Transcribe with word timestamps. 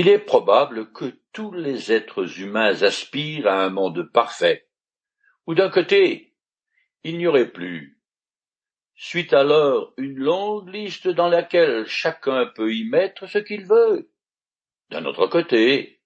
Il 0.00 0.06
est 0.06 0.20
probable 0.20 0.92
que 0.92 1.18
tous 1.32 1.50
les 1.50 1.90
êtres 1.90 2.38
humains 2.38 2.84
aspirent 2.84 3.48
à 3.48 3.64
un 3.64 3.68
monde 3.68 4.08
parfait, 4.12 4.68
où 5.44 5.56
d'un 5.56 5.70
côté, 5.70 6.36
il 7.02 7.18
n'y 7.18 7.26
aurait 7.26 7.50
plus. 7.50 8.00
Suit 8.94 9.34
alors 9.34 9.94
une 9.96 10.16
longue 10.16 10.72
liste 10.72 11.08
dans 11.08 11.28
laquelle 11.28 11.84
chacun 11.86 12.46
peut 12.46 12.72
y 12.72 12.88
mettre 12.88 13.26
ce 13.26 13.38
qu'il 13.38 13.66
veut. 13.66 14.12
D'un 14.90 15.04
autre 15.04 15.26
côté, 15.26 16.00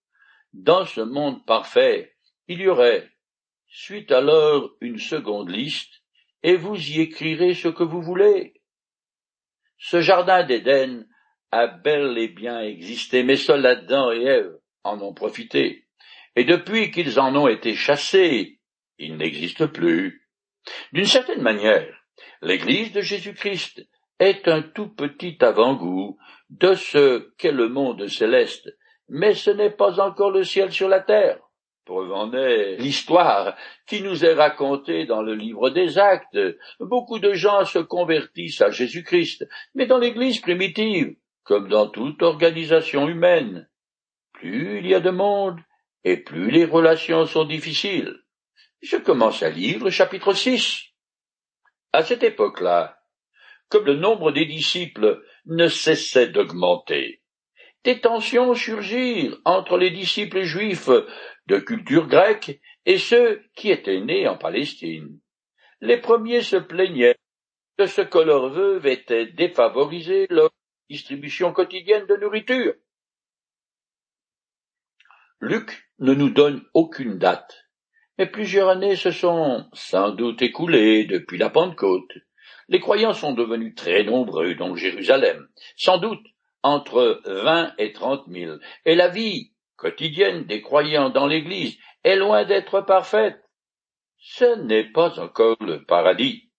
dans 0.54 0.86
ce 0.86 1.02
monde 1.02 1.45
parfait, 1.45 2.16
il 2.48 2.62
y 2.62 2.68
aurait, 2.68 3.12
suit 3.66 4.11
alors 4.11 4.70
une 4.80 4.98
seconde 4.98 5.50
liste, 5.50 6.02
et 6.43 6.56
vous 6.56 6.77
y 6.77 7.02
écrirez 7.02 7.52
ce 7.52 7.68
que 7.68 7.84
vous 7.84 8.00
voulez. 8.00 8.54
Ce 9.77 10.00
jardin 10.00 10.45
d'Éden 10.45 11.06
a 11.53 11.66
bel 11.66 12.16
et 12.16 12.29
bien 12.29 12.61
existé, 12.61 13.23
mais 13.23 13.37
seuls 13.37 13.66
Adam 13.66 14.11
et 14.11 14.23
Ève 14.25 14.59
en 14.84 15.01
ont 15.01 15.12
profité. 15.12 15.84
Et 16.34 16.45
depuis 16.45 16.91
qu'ils 16.91 17.20
en 17.20 17.37
ont 17.37 17.47
été 17.47 17.75
chassés, 17.75 18.59
il 18.98 19.19
n'existe 19.19 19.66
plus. 19.66 20.28
D'une 20.92 21.05
certaine 21.05 21.42
manière, 21.42 21.87
l'Église 22.41 22.92
de 22.92 23.02
Jésus-Christ 23.02 23.87
est 24.19 24.48
un 24.48 24.62
tout 24.62 24.88
petit 24.88 25.37
avant-goût 25.41 26.16
de 26.48 26.75
ce 26.75 27.30
qu'est 27.37 27.53
le 27.53 27.69
monde 27.69 28.06
céleste, 28.09 28.70
mais 29.09 29.34
ce 29.34 29.50
n'est 29.50 29.70
pas 29.70 30.00
encore 30.00 30.30
le 30.30 30.45
ciel 30.45 30.73
sur 30.73 30.89
la 30.89 31.00
terre. 31.00 31.39
Preuve 31.84 32.12
en 32.12 32.33
est 32.33 32.77
l'histoire 32.77 33.56
qui 33.87 34.03
nous 34.03 34.25
est 34.25 34.34
racontée 34.34 35.05
dans 35.05 35.20
le 35.20 35.34
livre 35.34 35.69
des 35.69 35.98
actes. 35.98 36.39
Beaucoup 36.78 37.19
de 37.19 37.33
gens 37.33 37.64
se 37.64 37.80
convertissent 37.80 38.62
à 38.62 38.70
Jésus-Christ, 38.70 39.47
mais 39.75 39.87
dans 39.87 39.98
l'Église 39.98 40.41
primitive, 40.41 41.16
comme 41.45 41.69
dans 41.69 41.88
toute 41.88 42.23
organisation 42.23 43.09
humaine. 43.09 43.69
Plus 44.33 44.78
il 44.78 44.87
y 44.87 44.95
a 44.95 45.00
de 45.00 45.10
monde, 45.10 45.60
et 46.05 46.16
plus 46.16 46.50
les 46.50 46.64
relations 46.64 47.27
sont 47.27 47.45
difficiles. 47.45 48.17
Je 48.83 48.97
commence 48.97 49.42
à 49.42 49.50
lire 49.50 49.84
le 49.84 49.91
chapitre 49.91 50.33
6. 50.33 50.89
À 51.92 52.02
cette 52.02 52.22
époque-là, 52.22 52.98
comme 53.69 53.86
le 53.86 53.97
nombre 53.97 54.33
des 54.33 54.47
disciples 54.47 55.22
ne 55.47 55.69
cessait 55.69 56.28
d'augmenter, 56.28 57.22
des 57.84 58.00
tensions 58.00 58.55
surgirent 58.55 59.39
entre 59.45 59.77
les 59.77 59.91
disciples 59.91 60.42
juifs 60.42 60.91
de 61.47 61.58
culture 61.58 62.06
grecque 62.06 62.61
et 62.86 62.98
ceux 62.98 63.42
qui 63.55 63.70
étaient 63.70 64.00
nés 64.00 64.28
en 64.28 64.36
Palestine. 64.36 65.19
Les 65.80 65.98
premiers 65.98 66.42
se 66.42 66.56
plaignaient 66.56 67.17
de 67.78 67.86
ce 67.86 68.02
que 68.02 68.19
leurs 68.19 68.50
veuves 68.50 68.86
étaient 68.86 69.27
défavorisées 69.27 70.27
distribution 70.93 71.55
quotidienne 71.55 72.07
de 72.07 72.17
nourriture. 72.17 72.75
Luc 75.41 75.89
ne 75.98 76.12
nous 76.12 76.29
donne 76.29 76.62
aucune 76.75 77.17
date, 77.19 77.67
mais 78.19 78.27
plusieurs 78.27 78.69
années 78.69 78.97
se 78.97 79.11
sont 79.11 79.67
sans 79.73 80.11
doute 80.11 80.43
écoulées 80.43 81.07
depuis 81.07 81.39
la 81.39 81.48
Pentecôte. 81.48 82.13
Les 82.69 82.79
croyants 82.79 83.15
sont 83.15 83.33
devenus 83.33 83.75
très 83.75 84.05
nombreux 84.05 84.55
dans 84.55 84.77
Jérusalem, 84.77 85.48
sans 85.77 85.97
doute 85.97 86.27
entre 86.63 87.23
vingt 87.25 87.73
et 87.79 87.93
trente 87.93 88.27
mille, 88.27 88.61
et 88.85 88.95
la 88.95 89.09
vie 89.09 89.53
quotidienne 89.77 90.45
des 90.45 90.61
croyants 90.61 91.09
dans 91.09 91.27
l'Église 91.27 91.79
est 92.05 92.17
loin 92.17 92.45
d'être 92.45 92.83
parfaite. 92.83 93.43
Ce 94.19 94.57
n'est 94.63 94.93
pas 94.93 95.19
encore 95.19 95.57
le 95.61 95.85
paradis. 95.85 96.51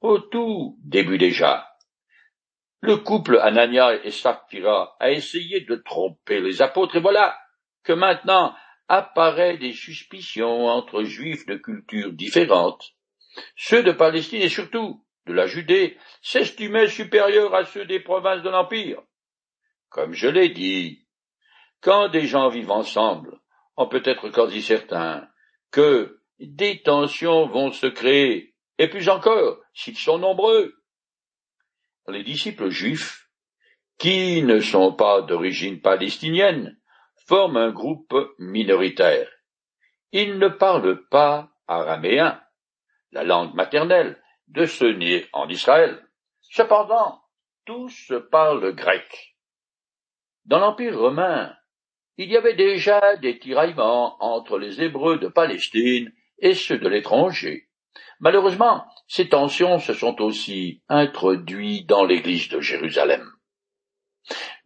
Au 0.00 0.18
tout 0.18 0.78
début 0.82 1.16
déjà, 1.16 1.73
le 2.84 2.98
couple 2.98 3.38
Anania 3.38 4.04
et 4.04 4.10
Sapphira 4.10 4.94
a 5.00 5.10
essayé 5.10 5.62
de 5.62 5.76
tromper 5.76 6.40
les 6.40 6.60
apôtres, 6.60 6.96
et 6.96 7.00
voilà 7.00 7.36
que 7.82 7.94
maintenant 7.94 8.54
apparaissent 8.88 9.58
des 9.58 9.72
suspicions 9.72 10.66
entre 10.66 11.02
juifs 11.02 11.46
de 11.46 11.56
cultures 11.56 12.12
différentes. 12.12 12.92
Ceux 13.56 13.82
de 13.82 13.92
Palestine 13.92 14.42
et 14.42 14.50
surtout 14.50 15.02
de 15.26 15.32
la 15.32 15.46
Judée 15.46 15.96
s'estimaient 16.20 16.88
supérieurs 16.88 17.54
à 17.54 17.64
ceux 17.64 17.86
des 17.86 18.00
provinces 18.00 18.42
de 18.42 18.50
l'Empire. 18.50 19.00
Comme 19.88 20.12
je 20.12 20.28
l'ai 20.28 20.50
dit, 20.50 21.06
quand 21.80 22.08
des 22.08 22.26
gens 22.26 22.48
vivent 22.48 22.70
ensemble, 22.70 23.40
on 23.76 23.88
peut 23.88 24.02
être 24.04 24.28
quasi 24.28 24.60
certain 24.60 25.26
que 25.70 26.20
des 26.38 26.82
tensions 26.82 27.46
vont 27.46 27.72
se 27.72 27.86
créer, 27.86 28.54
et 28.76 28.88
plus 28.88 29.08
encore 29.08 29.58
s'ils 29.72 29.96
sont 29.96 30.18
nombreux 30.18 30.74
les 32.08 32.22
disciples 32.22 32.70
juifs, 32.70 33.28
qui 33.98 34.42
ne 34.42 34.60
sont 34.60 34.92
pas 34.92 35.22
d'origine 35.22 35.80
palestinienne, 35.80 36.78
forment 37.26 37.56
un 37.56 37.70
groupe 37.70 38.14
minoritaire. 38.38 39.28
Ils 40.12 40.38
ne 40.38 40.48
parlent 40.48 41.06
pas 41.08 41.50
araméen, 41.66 42.40
la 43.12 43.24
langue 43.24 43.54
maternelle 43.54 44.20
de 44.48 44.66
ceux 44.66 44.92
nés 44.92 45.26
en 45.32 45.48
Israël. 45.48 46.06
Cependant, 46.42 47.22
tous 47.64 48.12
parlent 48.30 48.74
grec. 48.74 49.36
Dans 50.44 50.58
l'Empire 50.58 50.98
romain, 50.98 51.56
il 52.16 52.30
y 52.30 52.36
avait 52.36 52.54
déjà 52.54 53.16
des 53.16 53.38
tiraillements 53.38 54.22
entre 54.22 54.58
les 54.58 54.82
Hébreux 54.82 55.18
de 55.18 55.28
Palestine 55.28 56.12
et 56.38 56.54
ceux 56.54 56.78
de 56.78 56.88
l'étranger. 56.88 57.68
Malheureusement, 58.20 58.86
ces 59.06 59.28
tensions 59.28 59.78
se 59.78 59.92
sont 59.92 60.20
aussi 60.20 60.82
introduites 60.88 61.88
dans 61.88 62.04
l'Église 62.04 62.48
de 62.48 62.60
Jérusalem. 62.60 63.30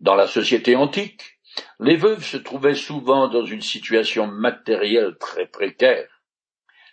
Dans 0.00 0.14
la 0.14 0.26
société 0.26 0.76
antique, 0.76 1.38
les 1.80 1.96
veuves 1.96 2.24
se 2.24 2.36
trouvaient 2.36 2.74
souvent 2.74 3.28
dans 3.28 3.44
une 3.44 3.62
situation 3.62 4.26
matérielle 4.26 5.16
très 5.18 5.46
précaire. 5.46 6.08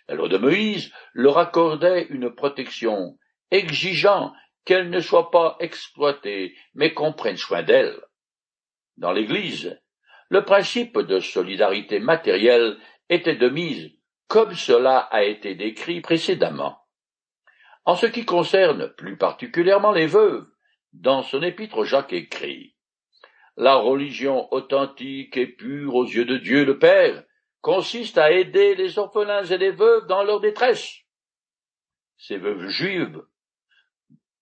La 0.08 0.14
loi 0.14 0.28
de 0.28 0.38
Moïse 0.38 0.92
leur 1.12 1.38
accordait 1.38 2.06
une 2.10 2.34
protection, 2.34 3.18
exigeant 3.50 4.32
qu'elles 4.64 4.90
ne 4.90 5.00
soient 5.00 5.30
pas 5.30 5.56
exploitées, 5.60 6.56
mais 6.74 6.92
qu'on 6.94 7.12
prenne 7.12 7.36
soin 7.36 7.62
d'elles. 7.62 8.00
Dans 8.96 9.12
l'Église, 9.12 9.80
le 10.28 10.44
principe 10.44 10.98
de 10.98 11.20
solidarité 11.20 12.00
matérielle 12.00 12.76
était 13.08 13.36
de 13.36 13.48
mise 13.48 13.95
comme 14.28 14.54
cela 14.54 14.98
a 14.98 15.22
été 15.22 15.54
décrit 15.54 16.00
précédemment. 16.00 16.78
En 17.84 17.94
ce 17.94 18.06
qui 18.06 18.24
concerne 18.24 18.92
plus 18.94 19.16
particulièrement 19.16 19.92
les 19.92 20.06
veuves, 20.06 20.46
dans 20.92 21.22
son 21.22 21.42
épître 21.42 21.84
Jacques 21.84 22.12
écrit 22.12 22.74
La 23.56 23.76
religion 23.76 24.52
authentique 24.52 25.36
et 25.36 25.46
pure 25.46 25.94
aux 25.94 26.04
yeux 26.04 26.24
de 26.24 26.38
Dieu 26.38 26.64
le 26.64 26.78
Père 26.78 27.22
consiste 27.60 28.18
à 28.18 28.32
aider 28.32 28.74
les 28.74 28.98
orphelins 28.98 29.44
et 29.44 29.58
les 29.58 29.70
veuves 29.70 30.06
dans 30.06 30.24
leur 30.24 30.40
détresse. 30.40 31.00
Ces 32.16 32.38
veuves 32.38 32.68
juives, 32.68 33.22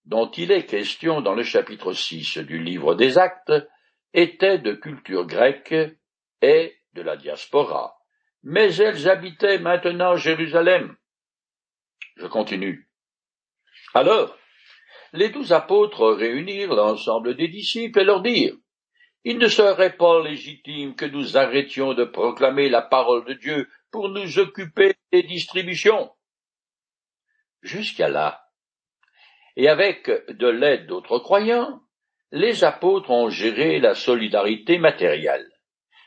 dont 0.04 0.30
il 0.30 0.52
est 0.52 0.66
question 0.66 1.20
dans 1.20 1.34
le 1.34 1.42
chapitre 1.42 1.92
6 1.92 2.38
du 2.38 2.62
livre 2.62 2.94
des 2.94 3.18
Actes, 3.18 3.52
étaient 4.12 4.58
de 4.58 4.72
culture 4.72 5.26
grecque 5.26 5.74
et 6.40 6.76
de 6.92 7.02
la 7.02 7.16
diaspora 7.16 7.98
mais 8.44 8.76
elles 8.76 9.08
habitaient 9.08 9.58
maintenant 9.58 10.16
Jérusalem. 10.16 10.94
Je 12.16 12.26
continue. 12.26 12.88
Alors, 13.94 14.36
les 15.12 15.30
douze 15.30 15.52
apôtres 15.52 16.12
réunirent 16.12 16.74
l'ensemble 16.74 17.36
des 17.36 17.48
disciples 17.48 18.00
et 18.00 18.04
leur 18.04 18.20
dirent, 18.20 18.56
il 19.24 19.38
ne 19.38 19.48
serait 19.48 19.96
pas 19.96 20.22
légitime 20.22 20.94
que 20.94 21.06
nous 21.06 21.38
arrêtions 21.38 21.94
de 21.94 22.04
proclamer 22.04 22.68
la 22.68 22.82
parole 22.82 23.24
de 23.24 23.32
Dieu 23.32 23.70
pour 23.90 24.10
nous 24.10 24.38
occuper 24.38 24.94
des 25.10 25.22
distributions. 25.22 26.10
Jusqu'à 27.62 28.08
là. 28.08 28.44
Et 29.56 29.68
avec 29.68 30.10
de 30.28 30.48
l'aide 30.48 30.86
d'autres 30.86 31.18
croyants, 31.18 31.80
les 32.32 32.64
apôtres 32.64 33.10
ont 33.10 33.30
géré 33.30 33.78
la 33.78 33.94
solidarité 33.94 34.76
matérielle. 34.76 35.53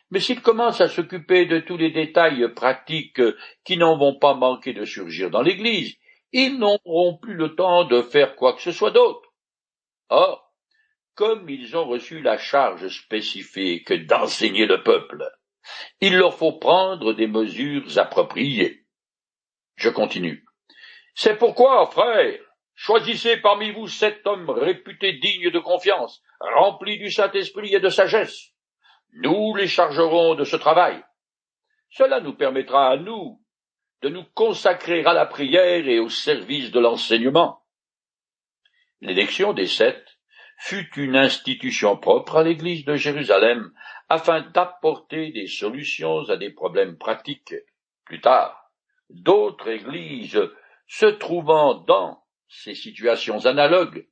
Mais 0.09 0.19
s'ils 0.19 0.41
commencent 0.41 0.81
à 0.81 0.87
s'occuper 0.87 1.45
de 1.45 1.59
tous 1.59 1.77
les 1.77 1.91
détails 1.91 2.53
pratiques 2.53 3.21
qui 3.63 3.77
n'en 3.77 3.97
vont 3.97 4.17
pas 4.17 4.33
manquer 4.33 4.73
de 4.73 4.85
surgir 4.85 5.29
dans 5.29 5.41
l'Église, 5.41 5.97
ils 6.31 6.57
n'auront 6.57 7.17
plus 7.17 7.33
le 7.33 7.55
temps 7.55 7.83
de 7.83 8.01
faire 8.01 8.35
quoi 8.35 8.53
que 8.53 8.61
ce 8.61 8.71
soit 8.71 8.91
d'autre. 8.91 9.33
Or, 10.09 10.53
comme 11.15 11.49
ils 11.49 11.75
ont 11.75 11.85
reçu 11.85 12.21
la 12.21 12.37
charge 12.37 12.87
spécifique 12.89 13.91
d'enseigner 14.05 14.65
le 14.65 14.83
peuple, 14.83 15.27
il 15.99 16.15
leur 16.15 16.35
faut 16.35 16.53
prendre 16.53 17.13
des 17.13 17.27
mesures 17.27 17.97
appropriées. 17.97 18.85
Je 19.75 19.89
continue. 19.89 20.45
C'est 21.15 21.37
pourquoi, 21.37 21.85
frères, 21.87 22.39
choisissez 22.75 23.37
parmi 23.37 23.71
vous 23.71 23.87
sept 23.87 24.21
hommes 24.25 24.49
réputés 24.49 25.13
dignes 25.13 25.49
de 25.49 25.59
confiance, 25.59 26.21
remplis 26.39 26.99
du 26.99 27.11
Saint-Esprit 27.11 27.73
et 27.73 27.79
de 27.79 27.89
sagesse, 27.89 28.53
nous 29.13 29.55
les 29.55 29.67
chargerons 29.67 30.35
de 30.35 30.43
ce 30.43 30.55
travail. 30.55 31.03
Cela 31.89 32.19
nous 32.19 32.33
permettra 32.33 32.89
à 32.89 32.97
nous 32.97 33.41
de 34.01 34.09
nous 34.09 34.23
consacrer 34.35 35.03
à 35.05 35.13
la 35.13 35.25
prière 35.25 35.87
et 35.87 35.99
au 35.99 36.09
service 36.09 36.71
de 36.71 36.79
l'enseignement. 36.79 37.63
L'élection 39.01 39.53
des 39.53 39.67
sept 39.67 40.17
fut 40.57 40.89
une 40.99 41.15
institution 41.15 41.97
propre 41.97 42.37
à 42.37 42.43
l'Église 42.43 42.85
de 42.85 42.95
Jérusalem 42.95 43.71
afin 44.09 44.41
d'apporter 44.41 45.31
des 45.31 45.47
solutions 45.47 46.29
à 46.29 46.37
des 46.37 46.51
problèmes 46.51 46.97
pratiques. 46.97 47.55
Plus 48.05 48.21
tard, 48.21 48.71
d'autres 49.09 49.67
églises 49.67 50.41
se 50.87 51.05
trouvant 51.05 51.75
dans 51.75 52.23
ces 52.47 52.73
situations 52.73 53.45
analogues 53.45 54.07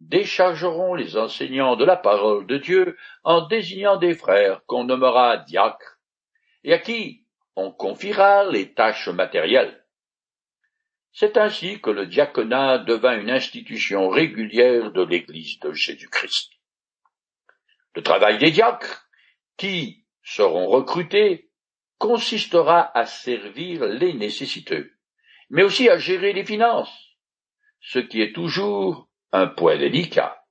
déchargeront 0.00 0.94
les 0.94 1.16
enseignants 1.16 1.76
de 1.76 1.84
la 1.84 1.96
parole 1.96 2.46
de 2.46 2.56
Dieu 2.56 2.96
en 3.22 3.46
désignant 3.46 3.96
des 3.96 4.14
frères 4.14 4.64
qu'on 4.66 4.84
nommera 4.84 5.36
diacres 5.38 5.98
et 6.64 6.72
à 6.72 6.78
qui 6.78 7.24
on 7.56 7.70
confiera 7.70 8.44
les 8.44 8.72
tâches 8.72 9.08
matérielles. 9.08 9.84
C'est 11.12 11.36
ainsi 11.36 11.80
que 11.80 11.90
le 11.90 12.06
diaconat 12.06 12.78
devint 12.78 13.20
une 13.20 13.30
institution 13.30 14.08
régulière 14.08 14.92
de 14.92 15.02
l'Église 15.02 15.58
de 15.58 15.72
Jésus-Christ. 15.72 16.52
Le 17.94 18.02
travail 18.02 18.38
des 18.38 18.52
diacres, 18.52 19.08
qui 19.56 20.06
seront 20.22 20.68
recrutés, 20.68 21.50
consistera 21.98 22.96
à 22.96 23.04
servir 23.04 23.84
les 23.84 24.14
nécessiteux, 24.14 24.94
mais 25.50 25.64
aussi 25.64 25.90
à 25.90 25.98
gérer 25.98 26.32
les 26.32 26.44
finances, 26.44 27.16
ce 27.80 27.98
qui 27.98 28.22
est 28.22 28.32
toujours 28.32 29.09
un 29.32 29.46
point 29.46 29.76
délicat. 29.76 30.44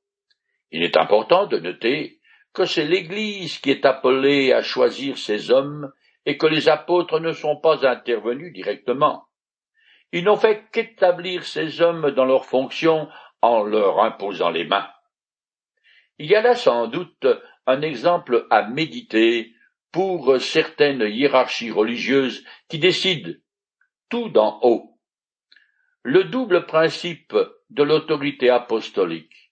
Il 0.71 0.83
est 0.83 0.97
important 0.97 1.47
de 1.47 1.57
noter 1.57 2.19
que 2.53 2.65
c'est 2.65 2.85
l'Église 2.85 3.59
qui 3.59 3.71
est 3.71 3.85
appelée 3.85 4.53
à 4.53 4.61
choisir 4.61 5.17
ses 5.17 5.51
hommes 5.51 5.91
et 6.25 6.37
que 6.37 6.47
les 6.47 6.69
apôtres 6.69 7.19
ne 7.19 7.31
sont 7.31 7.57
pas 7.57 7.87
intervenus 7.87 8.53
directement. 8.53 9.25
Ils 10.11 10.23
n'ont 10.23 10.37
fait 10.37 10.65
qu'établir 10.71 11.43
ces 11.45 11.81
hommes 11.81 12.11
dans 12.11 12.25
leurs 12.25 12.45
fonctions 12.45 13.07
en 13.41 13.63
leur 13.63 14.01
imposant 14.01 14.49
les 14.49 14.65
mains. 14.65 14.89
Il 16.17 16.25
y 16.27 16.35
a 16.35 16.41
là 16.41 16.55
sans 16.55 16.87
doute 16.87 17.27
un 17.65 17.81
exemple 17.81 18.47
à 18.49 18.63
méditer 18.63 19.53
pour 19.91 20.39
certaines 20.41 21.01
hiérarchies 21.01 21.71
religieuses 21.71 22.43
qui 22.67 22.79
décident 22.79 23.31
tout 24.09 24.29
d'en 24.29 24.59
haut. 24.61 24.88
Le 26.03 26.23
double 26.23 26.65
principe 26.65 27.35
de 27.69 27.83
l'autorité 27.83 28.49
apostolique 28.49 29.51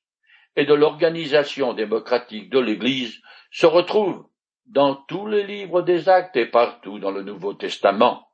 et 0.56 0.66
de 0.66 0.74
l'organisation 0.74 1.74
démocratique 1.74 2.50
de 2.50 2.60
l'Église 2.60 3.22
se 3.52 3.66
retrouve 3.66 4.26
dans 4.66 4.96
tous 4.96 5.28
les 5.28 5.44
livres 5.44 5.82
des 5.82 6.08
actes 6.10 6.38
et 6.38 6.46
partout 6.46 7.00
dans 7.00 7.12
le 7.12 7.24
Nouveau 7.24 7.54
Testament. 7.54 8.28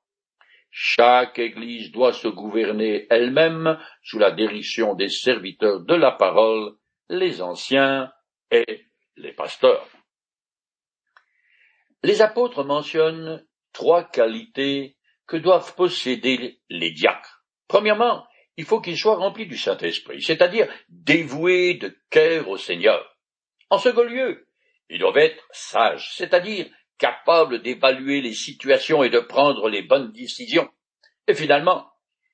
Chaque 0.69 1.39
Église 1.39 1.91
doit 1.91 2.13
se 2.13 2.27
gouverner 2.27 3.07
elle-même 3.09 3.79
sous 4.01 4.19
la 4.19 4.31
direction 4.31 4.95
des 4.95 5.09
serviteurs 5.09 5.81
de 5.81 5.93
la 5.93 6.11
parole, 6.11 6.75
les 7.09 7.41
anciens 7.41 8.11
et 8.51 8.85
les 9.15 9.33
pasteurs. 9.33 9.87
Les 12.03 12.21
apôtres 12.21 12.63
mentionnent 12.63 13.45
trois 13.71 14.03
qualités 14.03 14.97
que 15.27 15.37
doivent 15.37 15.75
posséder 15.75 16.59
les 16.69 16.91
diacres. 16.91 17.32
Premièrement, 17.73 18.27
il 18.55 18.65
faut 18.65 18.81
qu'ils 18.81 18.99
soient 18.99 19.15
remplis 19.15 19.47
du 19.47 19.57
Saint-Esprit, 19.57 20.21
c'est-à-dire 20.21 20.71
dévoués 20.89 21.73
de 21.73 21.97
cœur 22.11 22.47
au 22.47 22.57
Seigneur. 22.57 23.17
En 23.71 23.79
second 23.79 24.03
lieu, 24.03 24.47
ils 24.91 24.99
doivent 24.99 25.17
être 25.17 25.43
sages, 25.49 26.13
c'est-à-dire 26.13 26.67
capables 26.99 27.63
d'évaluer 27.63 28.21
les 28.21 28.35
situations 28.35 29.03
et 29.03 29.09
de 29.09 29.17
prendre 29.17 29.69
les 29.69 29.81
bonnes 29.81 30.11
décisions. 30.11 30.69
Et 31.27 31.33
finalement, 31.33 31.89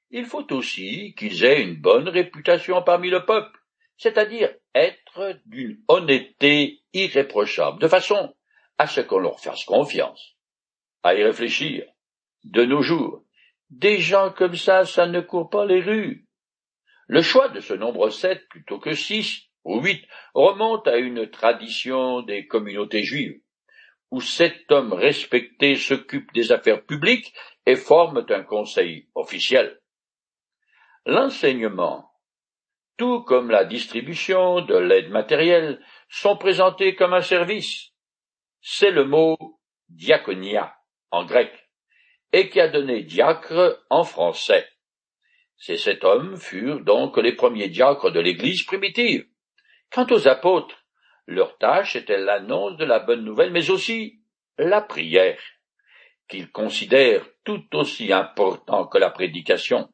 il 0.09 0.25
faut 0.25 0.45
aussi 0.51 1.15
qu'ils 1.17 1.45
aient 1.45 1.61
une 1.61 1.79
bonne 1.79 2.09
réputation 2.09 2.83
parmi 2.83 3.09
le 3.09 3.23
peuple, 3.23 3.57
c'est-à-dire 3.95 4.53
être 4.75 5.39
d'une 5.45 5.81
honnêteté 5.87 6.81
irréprochable, 6.91 7.79
de 7.81 7.87
façon 7.87 8.35
à 8.77 8.87
ce 8.87 8.99
qu'on 8.99 9.19
leur 9.19 9.39
fasse 9.39 9.63
confiance. 9.63 10.35
À 11.01 11.15
y 11.15 11.23
réfléchir, 11.23 11.85
de 12.43 12.65
nos 12.65 12.81
jours, 12.81 13.23
des 13.69 13.99
gens 13.99 14.31
comme 14.31 14.55
ça, 14.55 14.85
ça 14.85 15.07
ne 15.07 15.21
court 15.21 15.49
pas 15.49 15.65
les 15.65 15.81
rues. 15.81 16.27
Le 17.07 17.21
choix 17.21 17.49
de 17.49 17.59
ce 17.59 17.73
nombre 17.73 18.09
sept 18.09 18.47
plutôt 18.49 18.79
que 18.79 18.93
six 18.93 19.49
ou 19.63 19.81
huit 19.81 20.05
remonte 20.33 20.87
à 20.87 20.97
une 20.97 21.29
tradition 21.29 22.21
des 22.21 22.47
communautés 22.47 23.03
juives 23.03 23.41
où 24.11 24.21
sept 24.21 24.71
hommes 24.71 24.93
respectés 24.93 25.75
s'occupent 25.75 26.33
des 26.33 26.51
affaires 26.51 26.83
publiques 26.85 27.33
et 27.65 27.75
forment 27.75 28.25
un 28.29 28.43
conseil 28.43 29.07
officiel. 29.15 29.79
L'enseignement, 31.05 32.11
tout 32.97 33.21
comme 33.23 33.51
la 33.51 33.65
distribution 33.65 34.61
de 34.61 34.75
l'aide 34.75 35.09
matérielle, 35.09 35.83
sont 36.09 36.37
présentés 36.37 36.95
comme 36.95 37.13
un 37.13 37.21
service. 37.21 37.91
C'est 38.61 38.91
le 38.91 39.05
mot 39.05 39.37
diaconia 39.89 40.75
en 41.11 41.25
grec, 41.25 41.58
et 42.31 42.49
qui 42.49 42.59
a 42.59 42.67
donné 42.67 43.03
diacre 43.03 43.83
en 43.89 44.03
français. 44.03 44.67
Ces 45.57 45.77
sept 45.77 46.03
hommes 46.03 46.37
furent 46.37 46.81
donc 46.81 47.17
les 47.17 47.33
premiers 47.33 47.69
diacres 47.69 48.11
de 48.11 48.19
l'Église 48.19 48.63
primitive. 48.63 49.25
Quant 49.91 50.07
aux 50.11 50.27
apôtres, 50.27 50.85
leur 51.27 51.57
tâche 51.57 51.95
était 51.95 52.17
l'annonce 52.17 52.77
de 52.77 52.85
la 52.85 52.99
bonne 52.99 53.23
nouvelle, 53.23 53.51
mais 53.51 53.69
aussi 53.69 54.21
la 54.57 54.81
prière, 54.81 55.41
qu'ils 56.27 56.51
considèrent 56.51 57.25
tout 57.43 57.63
aussi 57.73 58.13
important 58.13 58.87
que 58.87 58.97
la 58.97 59.09
prédication. 59.09 59.89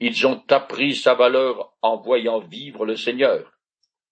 Ils 0.00 0.26
ont 0.26 0.42
appris 0.48 0.94
sa 0.96 1.14
valeur 1.14 1.74
en 1.80 1.96
voyant 1.96 2.40
vivre 2.40 2.84
le 2.84 2.96
Seigneur. 2.96 3.52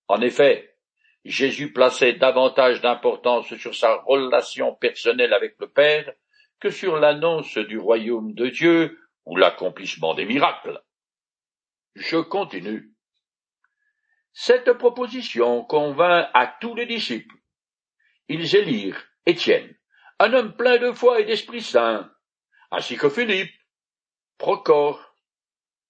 En 0.08 0.20
effet, 0.20 0.76
Jésus 1.24 1.72
plaçait 1.72 2.14
davantage 2.14 2.80
d'importance 2.80 3.54
sur 3.56 3.74
sa 3.74 3.96
relation 4.06 4.74
personnelle 4.74 5.34
avec 5.34 5.56
le 5.58 5.68
Père 5.68 6.12
que 6.60 6.70
sur 6.70 6.96
l'annonce 6.98 7.56
du 7.58 7.78
royaume 7.78 8.34
de 8.34 8.48
Dieu 8.48 8.98
ou 9.24 9.36
l'accomplissement 9.36 10.14
des 10.14 10.26
miracles. 10.26 10.82
Je 11.94 12.18
continue. 12.18 12.94
Cette 14.32 14.72
proposition 14.74 15.64
convint 15.64 16.28
à 16.34 16.46
tous 16.46 16.74
les 16.74 16.86
disciples. 16.86 17.34
Ils 18.28 18.54
élirent 18.54 19.04
Étienne, 19.26 19.74
un 20.18 20.32
homme 20.32 20.54
plein 20.54 20.78
de 20.78 20.92
foi 20.92 21.20
et 21.20 21.24
d'Esprit 21.24 21.62
Saint, 21.62 22.10
ainsi 22.70 22.96
que 22.96 23.08
Philippe, 23.08 23.52
Procor, 24.38 25.14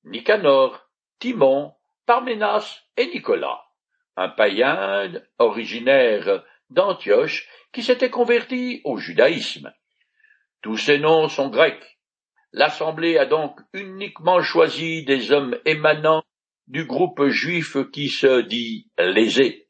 Nicanor, 0.04 0.90
Timon, 1.18 1.74
Parménas 2.06 2.82
et 2.96 3.06
Nicolas, 3.06 3.62
un 4.16 4.28
païen 4.28 5.12
originaire 5.38 6.42
d'Antioche 6.70 7.48
qui 7.72 7.82
s'était 7.82 8.10
converti 8.10 8.80
au 8.84 8.96
judaïsme. 8.96 9.72
Tous 10.62 10.76
ces 10.76 10.98
noms 10.98 11.28
sont 11.28 11.48
grecs. 11.48 11.98
L'Assemblée 12.52 13.16
a 13.16 13.26
donc 13.26 13.58
uniquement 13.72 14.42
choisi 14.42 15.04
des 15.04 15.32
hommes 15.32 15.58
émanant 15.64 16.22
du 16.66 16.84
groupe 16.84 17.28
juif 17.28 17.76
qui 17.92 18.08
se 18.08 18.42
dit 18.42 18.90
lésé. 18.98 19.66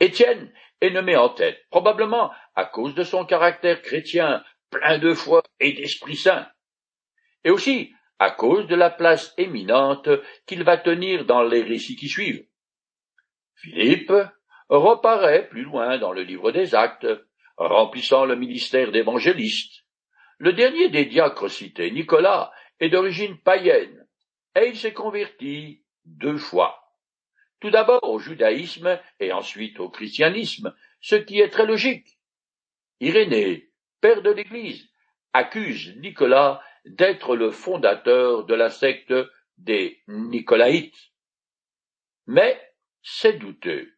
Étienne 0.00 0.52
est 0.80 0.90
nommé 0.90 1.16
en 1.16 1.28
tête, 1.28 1.58
probablement 1.70 2.30
à 2.54 2.64
cause 2.64 2.94
de 2.94 3.04
son 3.04 3.24
caractère 3.24 3.82
chrétien 3.82 4.44
plein 4.70 4.98
de 4.98 5.14
foi 5.14 5.42
et 5.60 5.72
d'Esprit 5.72 6.16
Saint, 6.16 6.46
et 7.44 7.50
aussi 7.50 7.92
à 8.18 8.30
cause 8.30 8.66
de 8.66 8.74
la 8.74 8.90
place 8.90 9.32
éminente 9.38 10.08
qu'il 10.46 10.64
va 10.64 10.76
tenir 10.76 11.24
dans 11.24 11.42
les 11.42 11.62
récits 11.62 11.96
qui 11.96 12.08
suivent. 12.08 12.44
Philippe 13.54 14.12
reparaît 14.68 15.48
plus 15.48 15.62
loin 15.62 15.98
dans 15.98 16.12
le 16.12 16.22
livre 16.22 16.52
des 16.52 16.74
Actes, 16.74 17.08
remplissant 17.56 18.24
le 18.24 18.36
ministère 18.36 18.92
d'évangéliste. 18.92 19.84
Le 20.38 20.52
dernier 20.52 20.88
des 20.88 21.04
diacres 21.04 21.50
cités, 21.50 21.90
Nicolas, 21.90 22.52
est 22.78 22.90
d'origine 22.90 23.38
païenne, 23.38 24.06
et 24.54 24.68
il 24.68 24.78
s'est 24.78 24.92
converti 24.92 25.82
deux 26.04 26.38
fois. 26.38 26.94
Tout 27.60 27.70
d'abord 27.70 28.04
au 28.04 28.20
judaïsme 28.20 29.00
et 29.18 29.32
ensuite 29.32 29.80
au 29.80 29.88
christianisme, 29.88 30.74
ce 31.00 31.16
qui 31.16 31.40
est 31.40 31.50
très 31.50 31.66
logique. 31.66 32.18
Irénée, 33.00 33.70
père 34.00 34.22
de 34.22 34.30
l'Église, 34.30 34.88
accuse 35.32 35.96
Nicolas 35.96 36.62
d'être 36.84 37.34
le 37.34 37.50
fondateur 37.50 38.44
de 38.46 38.54
la 38.54 38.70
secte 38.70 39.14
des 39.56 40.02
Nicolaïtes. 40.06 41.12
Mais 42.26 42.60
c'est 43.02 43.34
douteux. 43.34 43.92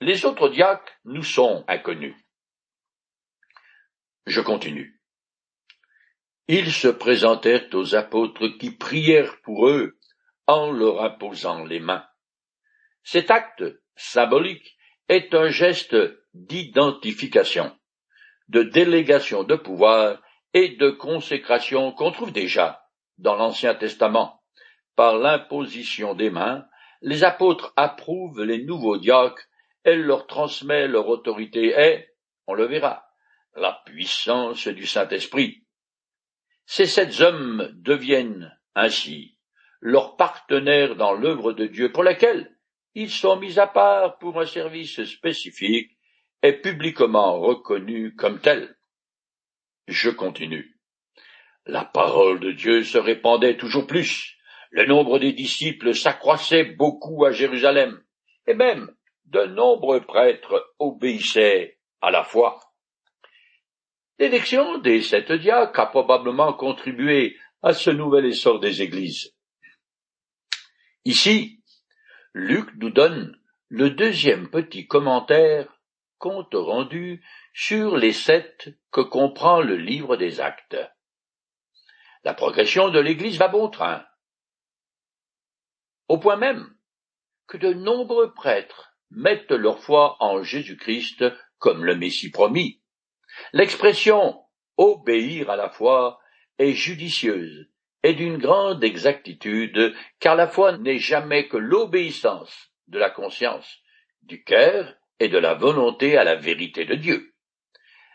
Les 0.00 0.24
autres 0.24 0.48
diacres 0.48 0.92
nous 1.04 1.22
sont 1.22 1.64
inconnus. 1.68 2.16
Je 4.26 4.40
continue. 4.40 4.95
Ils 6.48 6.72
se 6.72 6.88
présentèrent 6.88 7.66
aux 7.72 7.94
apôtres 7.94 8.46
qui 8.58 8.70
prièrent 8.70 9.40
pour 9.42 9.68
eux 9.68 9.98
en 10.46 10.70
leur 10.70 11.02
imposant 11.02 11.64
les 11.64 11.80
mains. 11.80 12.06
Cet 13.02 13.30
acte 13.30 13.64
symbolique 13.96 14.76
est 15.08 15.34
un 15.34 15.48
geste 15.48 15.96
d'identification, 16.34 17.76
de 18.48 18.62
délégation 18.62 19.42
de 19.42 19.56
pouvoir 19.56 20.22
et 20.54 20.70
de 20.76 20.90
consécration 20.90 21.92
qu'on 21.92 22.12
trouve 22.12 22.32
déjà 22.32 22.82
dans 23.18 23.34
l'Ancien 23.34 23.74
Testament 23.74 24.42
par 24.94 25.18
l'imposition 25.18 26.14
des 26.14 26.30
mains, 26.30 26.66
les 27.02 27.24
apôtres 27.24 27.72
approuvent 27.76 28.42
les 28.42 28.64
nouveaux 28.64 28.96
diacres, 28.96 29.44
elle 29.84 30.02
leur 30.02 30.26
transmet 30.26 30.88
leur 30.88 31.08
autorité 31.08 31.74
et, 31.76 32.08
on 32.46 32.54
le 32.54 32.64
verra, 32.64 33.06
la 33.54 33.82
puissance 33.84 34.66
du 34.68 34.86
Saint-Esprit. 34.86 35.65
Ces 36.66 36.86
sept 36.86 37.20
hommes 37.20 37.70
deviennent 37.74 38.52
ainsi 38.74 39.38
leurs 39.80 40.16
partenaires 40.16 40.96
dans 40.96 41.12
l'œuvre 41.12 41.52
de 41.52 41.66
Dieu 41.66 41.92
pour 41.92 42.02
laquelle 42.02 42.56
ils 42.94 43.10
sont 43.10 43.36
mis 43.36 43.58
à 43.60 43.68
part 43.68 44.18
pour 44.18 44.40
un 44.40 44.46
service 44.46 45.04
spécifique 45.04 45.96
et 46.42 46.54
publiquement 46.54 47.38
reconnus 47.38 48.14
comme 48.16 48.40
tels. 48.40 48.76
Je 49.86 50.10
continue. 50.10 50.76
La 51.66 51.84
parole 51.84 52.40
de 52.40 52.50
Dieu 52.50 52.82
se 52.82 52.98
répandait 52.98 53.56
toujours 53.56 53.86
plus. 53.86 54.36
Le 54.70 54.86
nombre 54.86 55.20
des 55.20 55.32
disciples 55.32 55.94
s'accroissait 55.94 56.64
beaucoup 56.64 57.24
à 57.24 57.30
Jérusalem, 57.30 58.02
et 58.46 58.54
même 58.54 58.92
de 59.26 59.44
nombreux 59.44 60.00
prêtres 60.00 60.74
obéissaient 60.78 61.78
à 62.00 62.10
la 62.10 62.24
foi. 62.24 62.58
L'élection 64.18 64.78
des 64.78 65.02
sept 65.02 65.30
diacres 65.32 65.78
a 65.78 65.86
probablement 65.86 66.52
contribué 66.54 67.38
à 67.62 67.74
ce 67.74 67.90
nouvel 67.90 68.26
essor 68.26 68.60
des 68.60 68.82
églises. 68.82 69.34
Ici, 71.04 71.62
Luc 72.32 72.68
nous 72.76 72.90
donne 72.90 73.38
le 73.68 73.90
deuxième 73.90 74.50
petit 74.50 74.86
commentaire 74.86 75.68
compte 76.18 76.54
rendu 76.54 77.24
sur 77.52 77.96
les 77.96 78.12
sept 78.12 78.68
que 78.90 79.00
comprend 79.00 79.60
le 79.60 79.76
livre 79.76 80.16
des 80.16 80.40
actes. 80.40 80.76
La 82.24 82.34
progression 82.34 82.88
de 82.88 82.98
l'Église 82.98 83.38
va 83.38 83.48
bon 83.48 83.68
train, 83.68 84.04
au 86.08 86.18
point 86.18 86.36
même 86.36 86.74
que 87.46 87.56
de 87.56 87.72
nombreux 87.72 88.32
prêtres 88.32 88.96
mettent 89.10 89.52
leur 89.52 89.78
foi 89.80 90.16
en 90.20 90.42
Jésus-Christ 90.42 91.24
comme 91.58 91.84
le 91.84 91.96
Messie 91.96 92.30
promis. 92.30 92.80
L'expression 93.52 94.40
obéir 94.76 95.50
à 95.50 95.56
la 95.56 95.68
foi 95.68 96.18
est 96.58 96.72
judicieuse 96.72 97.68
et 98.02 98.14
d'une 98.14 98.38
grande 98.38 98.84
exactitude, 98.84 99.94
car 100.20 100.36
la 100.36 100.46
foi 100.46 100.76
n'est 100.78 100.98
jamais 100.98 101.48
que 101.48 101.56
l'obéissance 101.56 102.70
de 102.86 102.98
la 102.98 103.10
conscience, 103.10 103.80
du 104.22 104.44
cœur 104.44 104.94
et 105.18 105.28
de 105.28 105.38
la 105.38 105.54
volonté 105.54 106.16
à 106.16 106.24
la 106.24 106.36
vérité 106.36 106.84
de 106.84 106.94
Dieu. 106.94 107.32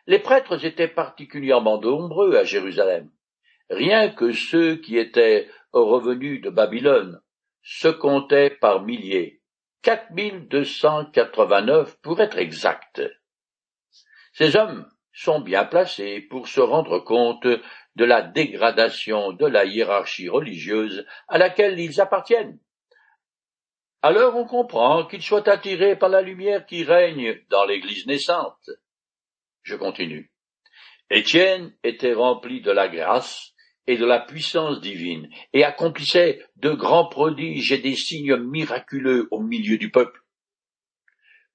Les 0.07 0.19
prêtres 0.19 0.65
étaient 0.65 0.87
particulièrement 0.87 1.79
nombreux 1.79 2.35
à 2.35 2.43
Jérusalem. 2.43 3.11
Rien 3.69 4.09
que 4.09 4.31
ceux 4.31 4.75
qui 4.75 4.97
étaient 4.97 5.49
revenus 5.73 6.41
de 6.41 6.49
Babylone 6.49 7.21
se 7.63 7.87
comptaient 7.87 8.49
par 8.49 8.81
milliers, 8.83 9.41
quatre 9.81 10.11
mille 10.11 10.47
deux 10.47 10.65
cent 10.65 11.05
quatre-vingt-neuf 11.05 11.97
pour 12.01 12.19
être 12.21 12.37
exact. 12.37 13.01
Ces 14.33 14.55
hommes 14.55 14.89
sont 15.13 15.41
bien 15.41 15.65
placés 15.65 16.21
pour 16.21 16.47
se 16.47 16.61
rendre 16.61 16.99
compte 16.99 17.45
de 17.95 18.05
la 18.05 18.21
dégradation 18.21 19.33
de 19.33 19.45
la 19.45 19.65
hiérarchie 19.65 20.29
religieuse 20.29 21.05
à 21.27 21.37
laquelle 21.37 21.79
ils 21.79 21.99
appartiennent. 21.99 22.59
Alors 24.01 24.35
on 24.35 24.45
comprend 24.45 25.05
qu'ils 25.05 25.21
soient 25.21 25.47
attirés 25.49 25.95
par 25.95 26.09
la 26.09 26.21
lumière 26.21 26.65
qui 26.65 26.83
règne 26.83 27.39
dans 27.49 27.65
l'Église 27.65 28.07
naissante. 28.07 28.69
Je 29.63 29.75
continue. 29.75 30.31
Étienne 31.09 31.73
était 31.83 32.13
rempli 32.13 32.61
de 32.61 32.71
la 32.71 32.87
grâce 32.87 33.53
et 33.87 33.97
de 33.97 34.05
la 34.05 34.19
puissance 34.19 34.79
divine, 34.79 35.29
et 35.53 35.63
accomplissait 35.63 36.45
de 36.55 36.71
grands 36.71 37.07
prodiges 37.07 37.71
et 37.71 37.79
des 37.79 37.95
signes 37.95 38.37
miraculeux 38.37 39.27
au 39.31 39.41
milieu 39.41 39.77
du 39.77 39.91
peuple. 39.91 40.21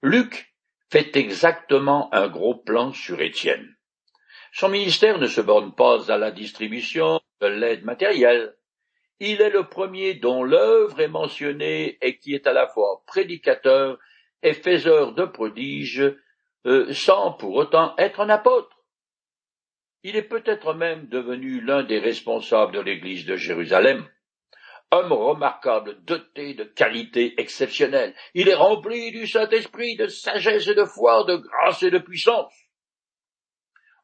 Luc 0.02 0.54
fait 0.90 1.16
exactement 1.16 2.12
un 2.14 2.28
gros 2.28 2.54
plan 2.54 2.92
sur 2.92 3.20
Étienne. 3.20 3.76
Son 4.52 4.68
ministère 4.68 5.18
ne 5.18 5.26
se 5.26 5.40
borne 5.40 5.74
pas 5.74 6.10
à 6.10 6.16
la 6.16 6.30
distribution 6.30 7.20
de 7.40 7.46
l'aide 7.46 7.84
matérielle. 7.84 8.56
Il 9.18 9.40
est 9.40 9.50
le 9.50 9.68
premier 9.68 10.14
dont 10.14 10.44
l'œuvre 10.44 11.00
est 11.00 11.08
mentionnée 11.08 11.98
et 12.00 12.18
qui 12.18 12.34
est 12.34 12.46
à 12.46 12.52
la 12.52 12.66
fois 12.66 13.02
prédicateur 13.06 13.98
et 14.42 14.54
faiseur 14.54 15.14
de 15.14 15.24
prodiges, 15.24 16.14
euh, 16.66 16.92
sans 16.92 17.32
pour 17.32 17.54
autant 17.54 17.94
être 17.98 18.20
un 18.20 18.28
apôtre. 18.28 18.76
Il 20.02 20.16
est 20.16 20.22
peut-être 20.22 20.74
même 20.74 21.08
devenu 21.08 21.60
l'un 21.60 21.82
des 21.82 21.98
responsables 21.98 22.72
de 22.72 22.80
l'Église 22.80 23.26
de 23.26 23.36
Jérusalem. 23.36 24.08
Homme 24.92 25.12
remarquable, 25.12 26.04
doté 26.04 26.54
de 26.54 26.62
qualités 26.62 27.40
exceptionnelles, 27.40 28.14
il 28.34 28.48
est 28.48 28.54
rempli 28.54 29.10
du 29.10 29.26
Saint-Esprit, 29.26 29.96
de 29.96 30.06
sagesse 30.06 30.68
et 30.68 30.74
de 30.74 30.84
foi, 30.84 31.24
de 31.24 31.36
grâce 31.36 31.82
et 31.82 31.90
de 31.90 31.98
puissance. 31.98 32.54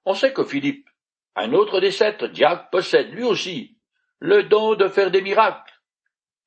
On 0.04 0.14
sait 0.14 0.32
que 0.32 0.44
Philippe, 0.44 0.88
un 1.36 1.52
autre 1.52 1.80
des 1.80 1.92
sept 1.92 2.24
diacres, 2.24 2.68
possède 2.70 3.12
lui 3.12 3.22
aussi 3.22 3.78
le 4.18 4.42
don 4.42 4.74
de 4.74 4.88
faire 4.88 5.10
des 5.10 5.22
miracles. 5.22 5.72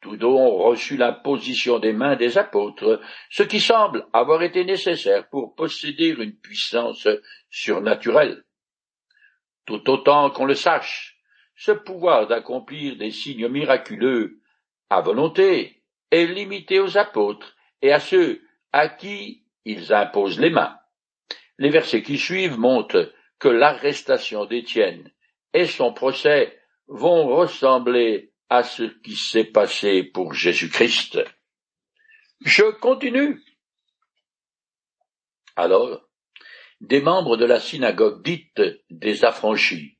Tous 0.02 0.18
deux 0.18 0.28
ont 0.28 0.58
reçu 0.58 0.98
l'imposition 0.98 1.80
des 1.80 1.94
mains 1.94 2.16
des 2.16 2.38
apôtres, 2.38 3.02
ce 3.30 3.44
qui 3.44 3.60
semble 3.60 4.06
avoir 4.14 4.44
été 4.44 4.64
nécessaire 4.66 5.30
pour 5.30 5.56
posséder 5.56 6.10
une 6.10 6.38
puissance 6.38 7.08
surnaturelle. 7.50 8.44
Tout 9.66 9.90
autant 9.90 10.30
qu'on 10.30 10.46
le 10.46 10.54
sache, 10.54 11.15
ce 11.56 11.72
pouvoir 11.72 12.28
d'accomplir 12.28 12.98
des 12.98 13.12
signes 13.12 13.48
miraculeux 13.48 14.42
à 14.90 15.02
volonté 15.02 15.82
est 16.12 16.26
limité 16.26 16.80
aux 16.80 16.98
apôtres 16.98 17.56
et 17.82 17.92
à 17.92 18.00
ceux 18.00 18.42
à 18.72 18.90
qui 18.90 19.44
ils 19.64 19.94
imposent 19.94 20.40
les 20.40 20.50
mains. 20.50 20.78
Les 21.58 21.70
versets 21.70 22.04
qui 22.04 22.18
suivent 22.18 22.58
montrent 22.58 23.12
que 23.40 23.48
l'arrestation 23.48 24.46
d'Étienne 24.46 25.12
et 25.54 25.66
son 25.66 25.94
procès 25.94 26.60
vont 26.88 27.28
ressembler 27.28 28.34
à 28.50 28.64
ce 28.64 28.84
qui 28.84 29.16
s'est 29.16 29.46
passé 29.46 30.04
pour 30.04 30.34
Jésus-Christ. 30.34 31.24
Je 32.42 32.64
continue. 32.80 33.42
Alors, 35.56 36.02
des 36.82 37.02
membres 37.02 37.38
de 37.38 37.46
la 37.46 37.60
synagogue 37.60 38.22
dite 38.22 38.62
des 38.90 39.24
affranchis, 39.24 39.95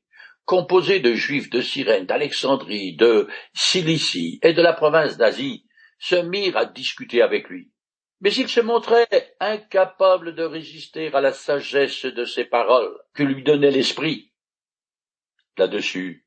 composés 0.46 1.00
de 1.00 1.12
juifs 1.12 1.50
de 1.50 1.60
Cyrène, 1.60 2.06
d'Alexandrie, 2.06 2.96
de 2.96 3.28
Cilicie 3.52 4.38
et 4.42 4.54
de 4.54 4.62
la 4.62 4.72
province 4.72 5.18
d'Asie, 5.18 5.66
se 5.98 6.14
mirent 6.14 6.56
à 6.56 6.64
discuter 6.64 7.20
avec 7.20 7.48
lui. 7.48 7.72
Mais 8.20 8.32
il 8.32 8.48
se 8.48 8.60
montrait 8.60 9.34
incapable 9.40 10.34
de 10.34 10.44
résister 10.44 11.12
à 11.12 11.20
la 11.20 11.32
sagesse 11.32 12.06
de 12.06 12.24
ces 12.24 12.44
paroles 12.44 12.96
que 13.12 13.22
lui 13.22 13.42
donnait 13.42 13.70
l'esprit. 13.70 14.32
Là-dessus, 15.58 16.26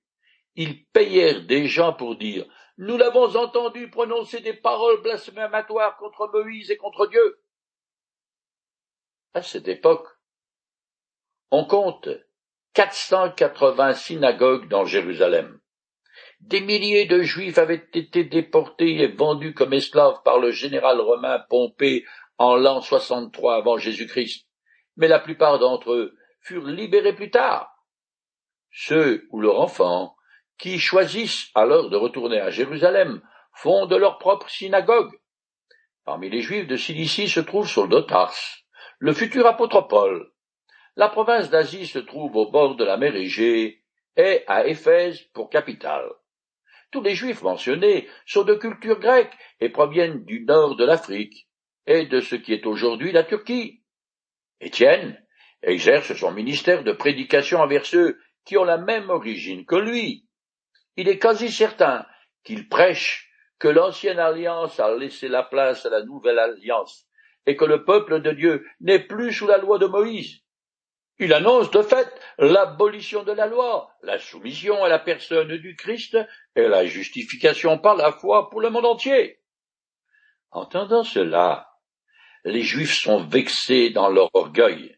ils 0.55 0.85
payèrent 0.87 1.45
des 1.45 1.67
gens 1.67 1.93
pour 1.93 2.17
dire 2.17 2.45
Nous 2.77 2.97
l'avons 2.97 3.35
entendu 3.35 3.89
prononcer 3.89 4.41
des 4.41 4.53
paroles 4.53 5.01
blasphématoires 5.01 5.97
contre 5.97 6.29
Moïse 6.31 6.69
et 6.69 6.77
contre 6.77 7.07
Dieu. 7.07 7.41
À 9.33 9.41
cette 9.41 9.67
époque, 9.67 10.07
on 11.51 11.65
compte 11.65 12.09
480 12.79 13.93
synagogues 13.93 14.69
dans 14.69 14.85
Jérusalem. 14.85 15.59
Des 16.39 16.61
milliers 16.61 17.07
de 17.07 17.21
Juifs 17.23 17.57
avaient 17.57 17.89
été 17.93 18.23
déportés 18.23 19.01
et 19.01 19.07
vendus 19.07 19.53
comme 19.53 19.73
esclaves 19.73 20.23
par 20.23 20.39
le 20.39 20.51
général 20.51 21.01
romain 21.01 21.43
Pompée 21.49 22.05
en 22.37 22.55
l'an 22.55 22.79
63 22.79 23.55
avant 23.57 23.77
Jésus-Christ, 23.77 24.47
mais 24.95 25.09
la 25.09 25.19
plupart 25.19 25.59
d'entre 25.59 25.91
eux 25.91 26.15
furent 26.39 26.67
libérés 26.67 27.11
plus 27.11 27.31
tard. 27.31 27.69
Ceux 28.71 29.27
ou 29.31 29.41
leurs 29.41 29.59
enfants 29.59 30.15
qui 30.57 30.79
choisissent 30.79 31.51
alors 31.55 31.89
de 31.89 31.97
retourner 31.97 32.39
à 32.39 32.49
Jérusalem 32.49 33.21
font 33.55 33.87
de 33.87 33.97
leur 33.97 34.19
propre 34.19 34.49
synagogue. 34.49 35.19
Parmi 36.05 36.29
les 36.29 36.39
Juifs 36.39 36.67
de 36.67 36.77
Cilicie 36.77 37.27
se 37.27 37.41
trouve 37.41 37.67
Soldotas, 37.67 38.63
le 38.99 39.11
futur 39.11 39.45
apôtre 39.47 39.81
Paul. 39.81 40.31
La 40.99 41.07
province 41.07 41.49
d'Asie 41.49 41.87
se 41.87 41.99
trouve 41.99 42.35
au 42.35 42.51
bord 42.51 42.75
de 42.75 42.83
la 42.83 42.97
mer 42.97 43.15
Égée 43.15 43.85
et 44.17 44.43
à 44.47 44.67
Éphèse 44.67 45.21
pour 45.33 45.49
capitale. 45.49 46.09
Tous 46.91 47.01
les 47.01 47.15
Juifs 47.15 47.41
mentionnés 47.41 48.09
sont 48.25 48.43
de 48.43 48.53
culture 48.53 48.99
grecque 48.99 49.31
et 49.61 49.69
proviennent 49.69 50.25
du 50.25 50.43
nord 50.43 50.75
de 50.75 50.83
l'Afrique 50.83 51.47
et 51.87 52.05
de 52.05 52.19
ce 52.19 52.35
qui 52.35 52.51
est 52.51 52.65
aujourd'hui 52.65 53.13
la 53.13 53.23
Turquie. 53.23 53.81
Étienne 54.59 55.17
exerce 55.61 56.13
son 56.15 56.33
ministère 56.33 56.83
de 56.83 56.91
prédication 56.91 57.61
envers 57.61 57.85
ceux 57.85 58.19
qui 58.43 58.57
ont 58.57 58.65
la 58.65 58.77
même 58.77 59.09
origine 59.09 59.65
que 59.65 59.77
lui. 59.77 60.27
Il 60.97 61.07
est 61.07 61.17
quasi 61.17 61.49
certain 61.49 62.05
qu'il 62.43 62.67
prêche 62.67 63.31
que 63.57 63.69
l'ancienne 63.69 64.19
alliance 64.19 64.81
a 64.81 64.93
laissé 64.93 65.29
la 65.29 65.43
place 65.43 65.85
à 65.85 65.91
la 65.91 66.03
nouvelle 66.03 66.39
alliance 66.39 67.07
et 67.45 67.55
que 67.55 67.63
le 67.63 67.85
peuple 67.85 68.21
de 68.21 68.31
Dieu 68.33 68.67
n'est 68.81 69.07
plus 69.07 69.31
sous 69.31 69.47
la 69.47 69.59
loi 69.59 69.79
de 69.79 69.85
Moïse, 69.85 70.43
il 71.19 71.33
annonce 71.33 71.69
de 71.71 71.81
fait 71.81 72.07
l'abolition 72.37 73.23
de 73.23 73.33
la 73.33 73.45
loi, 73.45 73.91
la 74.01 74.17
soumission 74.17 74.83
à 74.83 74.89
la 74.89 74.99
personne 74.99 75.57
du 75.57 75.75
Christ 75.75 76.17
et 76.55 76.67
la 76.67 76.85
justification 76.85 77.77
par 77.77 77.95
la 77.95 78.13
foi 78.13 78.49
pour 78.49 78.61
le 78.61 78.69
monde 78.69 78.85
entier. 78.85 79.39
Entendant 80.51 81.03
cela, 81.03 81.69
les 82.45 82.61
Juifs 82.61 82.97
sont 82.97 83.21
vexés 83.21 83.89
dans 83.89 84.09
leur 84.09 84.33
orgueil. 84.33 84.97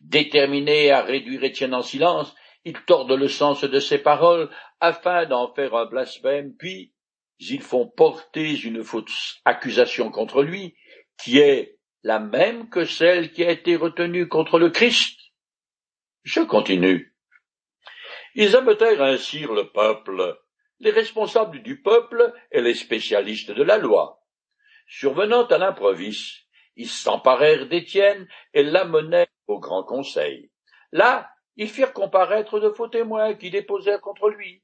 Déterminés 0.00 0.90
à 0.90 1.02
réduire 1.02 1.44
Étienne 1.44 1.74
en 1.74 1.82
silence, 1.82 2.34
ils 2.64 2.84
tordent 2.84 3.12
le 3.12 3.28
sens 3.28 3.62
de 3.62 3.80
ses 3.80 3.98
paroles 3.98 4.50
afin 4.80 5.26
d'en 5.26 5.52
faire 5.54 5.74
un 5.74 5.86
blasphème, 5.86 6.54
puis 6.58 6.92
ils 7.38 7.62
font 7.62 7.88
porter 7.88 8.60
une 8.60 8.82
fausse 8.82 9.40
accusation 9.44 10.10
contre 10.10 10.42
lui, 10.42 10.74
qui 11.22 11.38
est 11.38 11.78
la 12.02 12.18
même 12.18 12.68
que 12.68 12.84
celle 12.84 13.32
qui 13.32 13.44
a 13.44 13.50
été 13.50 13.76
retenue 13.76 14.28
contre 14.28 14.58
le 14.58 14.70
Christ. 14.70 15.21
Je 16.24 16.40
continue. 16.40 17.14
Ils 18.34 18.56
ameutèrent 18.56 19.02
ainsi 19.02 19.40
le 19.40 19.70
peuple, 19.72 20.38
les 20.78 20.90
responsables 20.90 21.62
du 21.62 21.82
peuple 21.82 22.32
et 22.52 22.60
les 22.60 22.74
spécialistes 22.74 23.50
de 23.50 23.62
la 23.62 23.78
loi. 23.78 24.22
Survenant 24.86 25.46
à 25.46 25.58
l'improviste, 25.58 26.46
ils 26.76 26.88
s'emparèrent 26.88 27.66
d'Étienne 27.68 28.28
et 28.54 28.62
l'amenèrent 28.62 29.26
au 29.48 29.58
grand 29.58 29.82
conseil. 29.82 30.50
Là, 30.92 31.28
ils 31.56 31.68
firent 31.68 31.92
comparaître 31.92 32.60
de 32.60 32.70
faux 32.70 32.88
témoins 32.88 33.34
qui 33.34 33.50
déposèrent 33.50 34.00
contre 34.00 34.28
lui. 34.28 34.62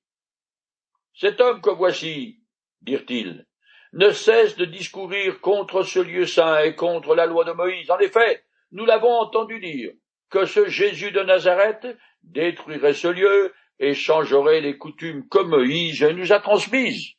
Cet 1.14 1.40
homme 1.40 1.60
que 1.60 1.70
voici, 1.70 2.40
dirent-ils, 2.82 3.46
ne 3.92 4.10
cesse 4.10 4.56
de 4.56 4.64
discourir 4.64 5.40
contre 5.40 5.82
ce 5.82 5.98
lieu 5.98 6.26
saint 6.26 6.60
et 6.60 6.76
contre 6.76 7.14
la 7.14 7.26
loi 7.26 7.44
de 7.44 7.52
Moïse. 7.52 7.90
En 7.90 7.98
effet, 7.98 8.44
nous 8.70 8.84
l'avons 8.84 9.12
entendu 9.12 9.58
dire 9.60 9.92
que 10.30 10.46
ce 10.46 10.68
Jésus 10.68 11.10
de 11.10 11.22
Nazareth 11.22 11.86
détruirait 12.22 12.94
ce 12.94 13.08
lieu 13.08 13.54
et 13.78 13.94
changerait 13.94 14.60
les 14.60 14.76
coutumes 14.76 15.28
que 15.28 15.38
Moïse 15.38 16.02
nous 16.02 16.32
a 16.32 16.40
transmises. 16.40 17.14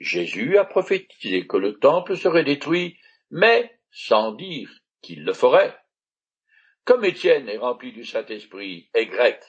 Jésus 0.00 0.58
a 0.58 0.64
prophétisé 0.64 1.46
que 1.46 1.56
le 1.56 1.78
temple 1.78 2.16
serait 2.16 2.44
détruit, 2.44 2.98
mais 3.30 3.78
sans 3.90 4.32
dire 4.32 4.68
qu'il 5.00 5.24
le 5.24 5.32
ferait. 5.32 5.76
Comme 6.84 7.04
Étienne 7.04 7.48
est 7.48 7.56
rempli 7.56 7.92
du 7.92 8.04
Saint-Esprit 8.04 8.90
et 8.94 9.06
grec, 9.06 9.40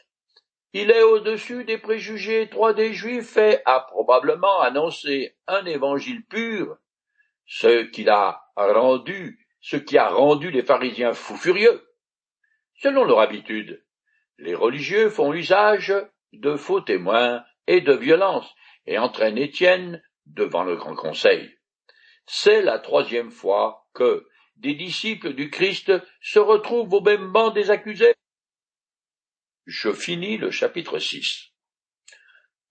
il 0.73 0.91
est 0.91 1.03
au-dessus 1.03 1.63
des 1.65 1.77
préjugés 1.77 2.43
étroits 2.43 2.73
des 2.73 2.93
Juifs 2.93 3.37
et 3.37 3.59
a 3.65 3.81
probablement 3.81 4.61
annoncé 4.61 5.35
un 5.47 5.65
évangile 5.65 6.25
pur, 6.25 6.77
ce 7.45 7.83
qu'il 7.83 8.09
a 8.09 8.43
rendu, 8.55 9.47
ce 9.61 9.77
qui 9.77 9.97
a 9.97 10.09
rendu 10.09 10.51
les 10.51 10.63
pharisiens 10.63 11.13
fous 11.13 11.37
furieux. 11.37 11.86
Selon 12.77 13.05
leur 13.05 13.19
habitude, 13.19 13.83
les 14.37 14.53
religieux 14.53 15.09
font 15.09 15.33
usage 15.33 15.93
de 16.33 16.55
faux 16.55 16.81
témoins 16.81 17.43
et 17.65 17.81
de 17.81 17.93
violence 17.93 18.53
et 18.85 18.99
entraînent 18.99 19.37
Étienne 19.37 20.03
devant 20.27 20.63
le 20.63 20.75
grand 20.75 20.95
conseil. 20.95 21.57
C'est 22.27 22.61
la 22.61 22.77
troisième 22.77 23.31
fois 23.31 23.87
que 23.93 24.27
des 24.57 24.75
disciples 24.75 25.33
du 25.33 25.49
Christ 25.49 25.91
se 26.21 26.39
retrouvent 26.39 26.93
au 26.93 27.01
même 27.01 27.31
banc 27.31 27.49
des 27.51 27.71
accusés. 27.71 28.13
Je 29.65 29.91
finis 29.91 30.37
le 30.37 30.51
chapitre 30.51 30.99
6. 30.99 31.51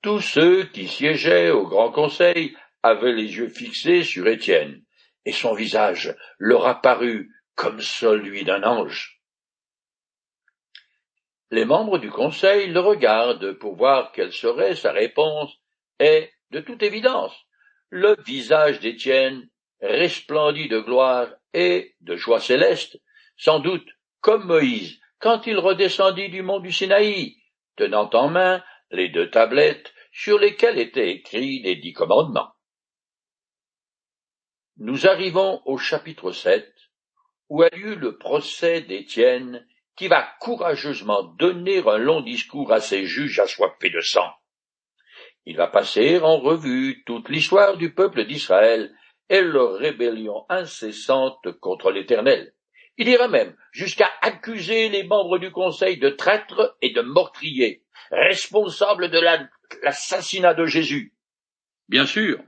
Tous 0.02 0.20
ceux 0.20 0.64
qui 0.64 0.86
siégeaient 0.86 1.50
au 1.50 1.66
grand 1.66 1.90
conseil 1.90 2.56
avaient 2.82 3.12
les 3.12 3.36
yeux 3.36 3.48
fixés 3.48 4.04
sur 4.04 4.28
Étienne, 4.28 4.84
et 5.24 5.32
son 5.32 5.54
visage 5.54 6.14
leur 6.38 6.66
apparut 6.66 7.32
comme 7.54 7.80
celui 7.80 8.44
d'un 8.44 8.62
ange. 8.62 9.15
Les 11.50 11.64
membres 11.64 11.98
du 11.98 12.10
conseil 12.10 12.68
le 12.68 12.80
regardent 12.80 13.52
pour 13.52 13.76
voir 13.76 14.12
quelle 14.12 14.32
serait 14.32 14.74
sa 14.74 14.92
réponse, 14.92 15.52
et, 16.00 16.30
de 16.50 16.60
toute 16.60 16.82
évidence, 16.82 17.34
le 17.88 18.16
visage 18.24 18.80
d'Étienne 18.80 19.48
resplendit 19.80 20.68
de 20.68 20.80
gloire 20.80 21.28
et 21.54 21.94
de 22.00 22.16
joie 22.16 22.40
céleste, 22.40 23.00
sans 23.36 23.60
doute 23.60 23.88
comme 24.20 24.46
Moïse 24.46 24.98
quand 25.18 25.46
il 25.46 25.58
redescendit 25.58 26.28
du 26.28 26.42
mont 26.42 26.60
du 26.60 26.72
Sinaï, 26.72 27.36
tenant 27.76 28.10
en 28.12 28.28
main 28.28 28.62
les 28.90 29.08
deux 29.08 29.30
tablettes 29.30 29.94
sur 30.12 30.38
lesquelles 30.38 30.78
étaient 30.78 31.10
écrits 31.10 31.60
les 31.60 31.76
dix 31.76 31.92
commandements. 31.92 32.52
Nous 34.78 35.06
arrivons 35.06 35.62
au 35.64 35.78
chapitre 35.78 36.32
7, 36.32 36.70
où 37.48 37.62
a 37.62 37.68
lieu 37.70 37.94
le 37.94 38.18
procès 38.18 38.82
d'Étienne 38.82 39.66
qui 39.96 40.08
va 40.08 40.28
courageusement 40.40 41.22
donner 41.22 41.82
un 41.86 41.98
long 41.98 42.20
discours 42.20 42.72
à 42.72 42.80
ses 42.80 43.06
juges 43.06 43.40
assoiffés 43.40 43.90
de 43.90 44.00
sang. 44.00 44.30
Il 45.46 45.56
va 45.56 45.68
passer 45.68 46.18
en 46.18 46.38
revue 46.38 47.02
toute 47.06 47.28
l'histoire 47.28 47.76
du 47.76 47.94
peuple 47.94 48.24
d'Israël 48.24 48.94
et 49.28 49.40
leur 49.40 49.74
rébellion 49.74 50.44
incessante 50.48 51.50
contre 51.60 51.90
l'Éternel. 51.90 52.52
Il 52.98 53.08
ira 53.08 53.28
même 53.28 53.56
jusqu'à 53.72 54.10
accuser 54.22 54.88
les 54.88 55.04
membres 55.04 55.38
du 55.38 55.50
Conseil 55.50 55.98
de 55.98 56.10
traîtres 56.10 56.76
et 56.82 56.90
de 56.90 57.02
meurtriers, 57.02 57.82
responsables 58.10 59.10
de 59.10 59.20
l'assassinat 59.82 60.54
de 60.54 60.66
Jésus. 60.66 61.14
Bien 61.88 62.06
sûr, 62.06 62.38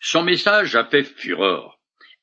son 0.00 0.22
message 0.22 0.76
a 0.76 0.84
fait 0.84 1.04
fureur 1.04 1.73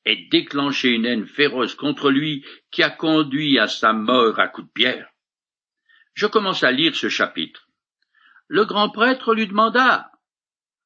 et 0.04 0.28
déclenché 0.30 0.90
une 0.90 1.06
haine 1.06 1.26
féroce 1.26 1.74
contre 1.74 2.10
lui 2.10 2.44
qui 2.70 2.82
a 2.82 2.90
conduit 2.90 3.58
à 3.58 3.68
sa 3.68 3.92
mort 3.92 4.38
à 4.38 4.48
coups 4.48 4.68
de 4.68 4.72
pierre. 4.72 5.08
Je 6.14 6.26
commence 6.26 6.62
à 6.62 6.72
lire 6.72 6.94
ce 6.94 7.08
chapitre. 7.08 7.68
Le 8.48 8.64
grand 8.64 8.90
prêtre 8.90 9.34
lui 9.34 9.46
demanda 9.46 10.10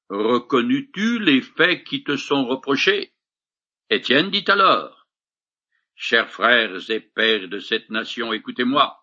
Reconnus-tu 0.09 1.19
les 1.19 1.41
faits 1.41 1.85
qui 1.85 2.05
te 2.05 2.17
sont 2.17 2.47
reprochés? 2.47 3.13
Étienne 3.91 4.31
dit 4.31 4.45
alors 4.47 5.09
Chers 5.97 6.31
frères 6.31 6.91
et 6.91 7.01
pères 7.01 7.49
de 7.49 7.59
cette 7.59 7.91
nation, 7.91 8.33
écoutez-moi. 8.33 9.03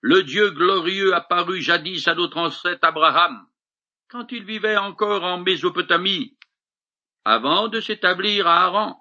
Le 0.00 0.22
Dieu 0.22 0.50
glorieux 0.50 1.14
apparut 1.14 1.60
jadis 1.60 2.06
à 2.08 2.14
notre 2.14 2.38
ancêtre 2.38 2.82
Abraham, 2.82 3.46
quand 4.08 4.32
il 4.32 4.44
vivait 4.44 4.76
encore 4.76 5.24
en 5.24 5.38
Mésopotamie, 5.38 6.38
avant 7.24 7.68
de 7.68 7.80
s'établir 7.80 8.46
à 8.46 8.64
Haran. 8.64 8.99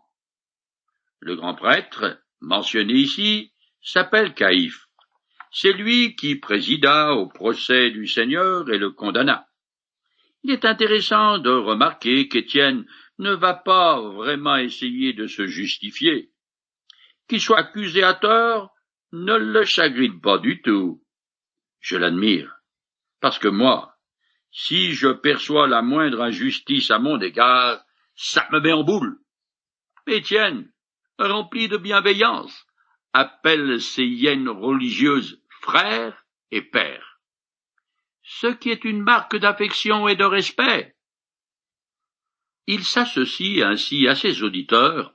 Le 1.22 1.36
grand 1.36 1.56
prêtre, 1.56 2.22
mentionné 2.40 2.94
ici, 2.94 3.52
s'appelle 3.82 4.34
Caïphe. 4.34 4.88
C'est 5.52 5.74
lui 5.74 6.16
qui 6.16 6.36
présida 6.36 7.14
au 7.14 7.28
procès 7.28 7.92
du 7.92 8.08
Seigneur 8.08 8.70
et 8.70 8.78
le 8.78 8.92
condamna. 8.92 9.48
Il 10.44 10.52
est 10.52 10.64
intéressant 10.64 11.38
de 11.38 11.50
remarquer 11.50 12.28
qu'Étienne 12.30 12.86
ne 13.18 13.34
va 13.34 13.54
pas 13.54 14.00
vraiment 14.00 14.56
essayer 14.56 15.14
de 15.14 15.28
se 15.28 15.48
justifier. 15.48 16.32
Qu'il 17.28 17.42
soit 17.42 17.60
accusé 17.60 18.04
à 18.04 18.14
tort 18.14 18.74
ne 19.12 19.36
le 19.36 19.66
chagrine 19.66 20.22
pas 20.22 20.38
du 20.38 20.62
tout. 20.62 21.04
Je 21.82 21.98
l'admire, 21.98 22.56
parce 23.20 23.40
que 23.40 23.48
moi, 23.48 23.96
si 24.52 24.94
je 24.94 25.10
perçois 25.10 25.68
la 25.68 25.82
moindre 25.82 26.22
injustice 26.22 26.92
à 26.92 27.00
mon 27.00 27.20
égard, 27.20 27.84
ça 28.16 28.48
me 28.52 28.60
met 28.60 28.72
en 28.72 28.84
boule. 28.84 29.20
Étienne, 30.08 30.72
rempli 31.20 31.68
de 31.68 31.78
bienveillance, 31.78 32.66
appelle 33.14 33.82
ses 33.82 34.06
hyènes 34.06 34.50
religieuses 34.50 35.42
frères 35.62 36.26
et 36.52 36.62
pères, 36.62 37.20
ce 38.24 38.48
qui 38.48 38.70
est 38.70 38.86
une 38.86 39.02
marque 39.02 39.36
d'affection 39.36 40.08
et 40.08 40.16
de 40.16 40.24
respect. 40.24 40.96
Il 42.68 42.84
s'associe 42.84 43.64
ainsi 43.64 44.08
à 44.08 44.16
ses 44.16 44.44
auditeurs, 44.44 45.14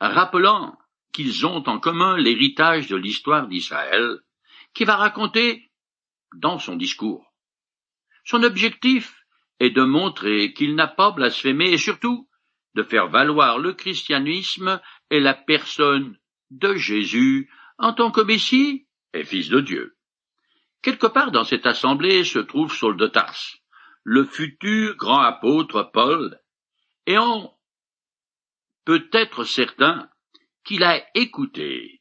rappelant 0.00 0.78
qu'ils 1.12 1.46
ont 1.46 1.66
en 1.68 1.78
commun 1.78 2.16
l'héritage 2.16 2.88
de 2.88 2.96
l'histoire 2.96 3.48
d'Israël, 3.48 4.20
qui 4.74 4.84
va 4.84 4.96
raconter 4.96 5.70
dans 6.34 6.58
son 6.58 6.76
discours. 6.76 7.32
Son 8.24 8.42
objectif 8.42 9.24
est 9.58 9.70
de 9.70 9.82
montrer 9.82 10.52
qu'il 10.54 10.74
n'a 10.74 10.88
pas 10.88 11.10
blasphémé 11.10 11.72
et 11.72 11.78
surtout 11.78 12.28
de 12.74 12.82
faire 12.82 13.08
valoir 13.08 13.58
le 13.58 13.74
christianisme 13.74 14.80
et 15.12 15.20
la 15.20 15.34
personne 15.34 16.18
de 16.50 16.74
Jésus 16.74 17.50
en 17.76 17.92
tant 17.92 18.10
que 18.10 18.22
Messie 18.22 18.88
et 19.12 19.24
Fils 19.24 19.50
de 19.50 19.60
Dieu. 19.60 19.98
Quelque 20.80 21.06
part 21.06 21.30
dans 21.30 21.44
cette 21.44 21.66
assemblée 21.66 22.24
se 22.24 22.38
trouve 22.38 22.74
Saul 22.74 22.96
de 22.96 23.06
Tarse, 23.06 23.58
le 24.04 24.24
futur 24.24 24.96
grand 24.96 25.20
apôtre 25.20 25.90
Paul, 25.92 26.40
et 27.06 27.18
on 27.18 27.52
peut 28.86 29.06
être 29.12 29.44
certain 29.44 30.08
qu'il 30.64 30.82
a 30.82 31.04
écouté 31.14 32.00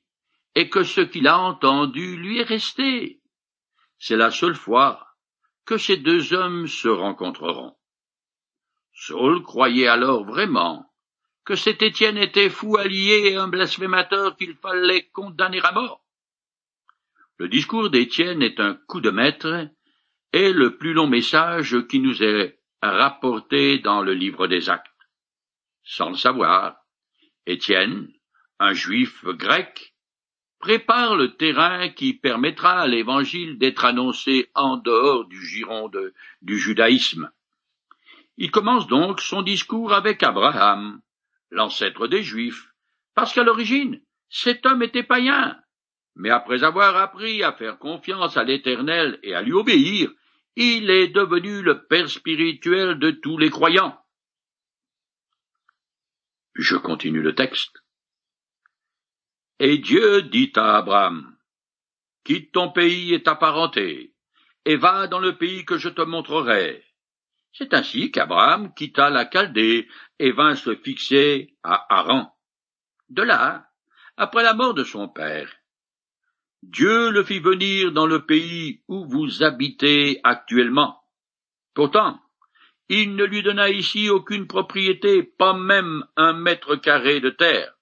et 0.55 0.69
que 0.69 0.83
ce 0.83 1.01
qu'il 1.01 1.27
a 1.27 1.37
entendu 1.37 2.15
lui 2.15 2.39
est 2.39 2.43
resté. 2.43 3.21
C'est 3.99 4.15
la 4.15 4.31
seule 4.31 4.55
fois 4.55 5.05
que 5.65 5.77
ces 5.77 5.97
deux 5.97 6.33
hommes 6.33 6.65
se 6.65 6.87
rencontreront. 6.87 7.75
Saul 8.93 9.43
croyait 9.43 9.87
alors 9.87 10.23
vraiment 10.23 10.90
que 11.51 11.57
cet 11.57 11.81
Étienne 11.81 12.17
était 12.17 12.49
fou 12.49 12.77
allié 12.77 13.23
et 13.25 13.35
un 13.35 13.49
blasphémateur 13.49 14.37
qu'il 14.37 14.55
fallait 14.55 15.09
condamner 15.11 15.59
à 15.61 15.73
mort. 15.73 16.01
Le 17.39 17.49
discours 17.49 17.89
d'Étienne 17.89 18.41
est 18.41 18.61
un 18.61 18.75
coup 18.87 19.01
de 19.01 19.09
maître 19.09 19.67
et 20.31 20.53
le 20.53 20.77
plus 20.77 20.93
long 20.93 21.07
message 21.07 21.75
qui 21.89 21.99
nous 21.99 22.23
est 22.23 22.57
rapporté 22.81 23.79
dans 23.79 24.01
le 24.01 24.13
livre 24.13 24.47
des 24.47 24.69
actes. 24.69 24.95
Sans 25.83 26.11
le 26.11 26.15
savoir, 26.15 26.77
Étienne, 27.45 28.07
un 28.59 28.71
juif 28.71 29.25
grec, 29.25 29.93
prépare 30.57 31.17
le 31.17 31.35
terrain 31.35 31.89
qui 31.89 32.13
permettra 32.13 32.79
à 32.79 32.87
l'évangile 32.87 33.57
d'être 33.57 33.83
annoncé 33.83 34.49
en 34.55 34.77
dehors 34.77 35.25
du 35.25 35.45
giron 35.45 35.91
du 36.41 36.57
judaïsme. 36.57 37.29
Il 38.37 38.51
commence 38.51 38.87
donc 38.87 39.19
son 39.19 39.41
discours 39.41 39.91
avec 39.91 40.23
Abraham, 40.23 41.01
l'ancêtre 41.51 42.07
des 42.07 42.23
Juifs, 42.23 42.67
parce 43.13 43.33
qu'à 43.33 43.43
l'origine, 43.43 44.01
cet 44.29 44.65
homme 44.65 44.83
était 44.83 45.03
païen. 45.03 45.57
Mais 46.15 46.29
après 46.29 46.63
avoir 46.63 46.97
appris 46.97 47.43
à 47.43 47.53
faire 47.53 47.77
confiance 47.77 48.37
à 48.37 48.43
l'Éternel 48.43 49.19
et 49.23 49.35
à 49.35 49.41
lui 49.41 49.53
obéir, 49.53 50.11
il 50.55 50.89
est 50.89 51.09
devenu 51.09 51.61
le 51.61 51.85
Père 51.85 52.09
spirituel 52.09 52.99
de 52.99 53.11
tous 53.11 53.37
les 53.37 53.49
croyants. 53.49 53.97
Je 56.55 56.75
continue 56.75 57.21
le 57.21 57.35
texte. 57.35 57.83
Et 59.59 59.77
Dieu 59.77 60.23
dit 60.23 60.51
à 60.55 60.77
Abraham, 60.77 61.37
Quitte 62.23 62.51
ton 62.51 62.71
pays 62.71 63.13
et 63.13 63.23
ta 63.23 63.35
parenté, 63.35 64.13
et 64.65 64.75
va 64.75 65.07
dans 65.07 65.19
le 65.19 65.37
pays 65.37 65.65
que 65.65 65.77
je 65.77 65.89
te 65.89 66.01
montrerai. 66.01 66.83
C'est 67.53 67.73
ainsi 67.73 68.11
qu'Abraham 68.11 68.73
quitta 68.73 69.09
la 69.09 69.29
Chaldée 69.29 69.87
et 70.21 70.31
vint 70.31 70.55
se 70.55 70.75
fixer 70.75 71.57
à 71.63 71.83
Haran. 71.89 72.31
De 73.09 73.23
là, 73.23 73.67
après 74.17 74.43
la 74.43 74.53
mort 74.53 74.75
de 74.75 74.83
son 74.83 75.09
père, 75.09 75.51
Dieu 76.61 77.09
le 77.09 77.23
fit 77.23 77.39
venir 77.39 77.91
dans 77.91 78.05
le 78.05 78.23
pays 78.23 78.83
où 78.87 79.03
vous 79.05 79.41
habitez 79.41 80.19
actuellement. 80.23 81.01
Pourtant, 81.73 82.19
il 82.87 83.15
ne 83.15 83.23
lui 83.23 83.41
donna 83.41 83.71
ici 83.71 84.11
aucune 84.11 84.45
propriété, 84.45 85.23
pas 85.23 85.53
même 85.53 86.05
un 86.15 86.33
mètre 86.33 86.75
carré 86.75 87.19
de 87.19 87.31
terre. 87.31 87.73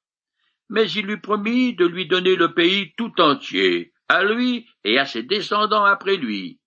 Mais 0.70 0.90
il 0.92 1.08
lui 1.08 1.18
promit 1.18 1.74
de 1.74 1.86
lui 1.86 2.08
donner 2.08 2.38
le 2.38 2.54
pays 2.54 2.94
tout 2.96 3.20
entier, 3.20 3.92
à 4.08 4.24
lui 4.24 4.66
et 4.86 4.98
à 4.98 5.06
ses 5.06 5.24
descendants 5.24 5.84
après 5.84 6.16
lui. 6.16 6.62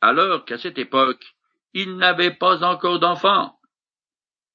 Alors 0.00 0.44
qu'à 0.44 0.58
cette 0.58 0.78
époque, 0.78 1.36
il 1.74 1.96
n'avait 1.96 2.34
pas 2.34 2.64
encore 2.64 2.98
d'enfants. 2.98 3.55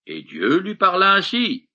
Et 0.06 0.24
Dieu 0.24 0.60
lui 0.60 0.76
parla 0.76 1.14
ainsi. 1.14 1.70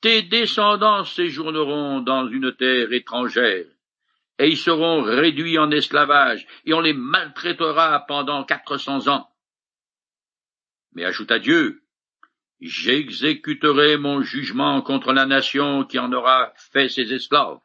Tes 0.00 0.22
descendants 0.22 1.04
séjourneront 1.04 2.00
dans 2.00 2.26
une 2.26 2.54
terre 2.56 2.92
étrangère, 2.92 3.66
et 4.38 4.48
ils 4.48 4.56
seront 4.56 5.02
réduits 5.02 5.58
en 5.58 5.70
esclavage, 5.70 6.46
et 6.64 6.72
on 6.72 6.80
les 6.80 6.94
maltraitera 6.94 8.06
pendant 8.06 8.44
quatre 8.44 8.78
cents 8.78 9.08
ans. 9.08 9.28
Mais 10.92 11.04
ajouta 11.04 11.38
Dieu, 11.38 11.82
J'exécuterai 12.60 13.96
mon 13.96 14.20
jugement 14.20 14.82
contre 14.82 15.14
la 15.14 15.24
nation 15.24 15.84
qui 15.84 15.98
en 15.98 16.12
aura 16.12 16.52
fait 16.72 16.90
ses 16.90 17.12
esclaves. 17.14 17.58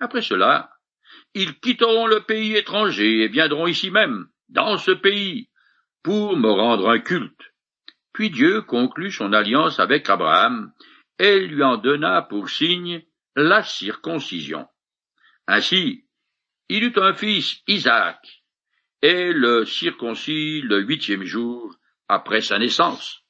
Après 0.00 0.22
cela, 0.22 0.72
ils 1.34 1.58
quitteront 1.60 2.08
le 2.08 2.20
pays 2.20 2.56
étranger 2.56 3.22
et 3.22 3.28
viendront 3.28 3.68
ici 3.68 3.92
même, 3.92 4.26
dans 4.48 4.78
ce 4.78 4.90
pays, 4.90 5.48
pour 6.02 6.36
me 6.36 6.50
rendre 6.50 6.90
un 6.90 6.98
culte. 6.98 7.53
Puis 8.14 8.30
Dieu 8.30 8.62
conclut 8.62 9.10
son 9.10 9.32
alliance 9.32 9.80
avec 9.80 10.08
Abraham 10.08 10.72
et 11.18 11.40
lui 11.40 11.62
en 11.64 11.76
donna 11.76 12.22
pour 12.22 12.48
signe 12.48 13.02
la 13.34 13.64
circoncision. 13.64 14.68
Ainsi, 15.48 16.04
il 16.68 16.84
eut 16.84 16.94
un 16.96 17.12
fils, 17.12 17.60
Isaac, 17.66 18.44
et 19.02 19.32
le 19.32 19.64
circoncis 19.64 20.62
le 20.62 20.80
huitième 20.80 21.24
jour 21.24 21.74
après 22.08 22.40
sa 22.40 22.58
naissance. 22.58 23.24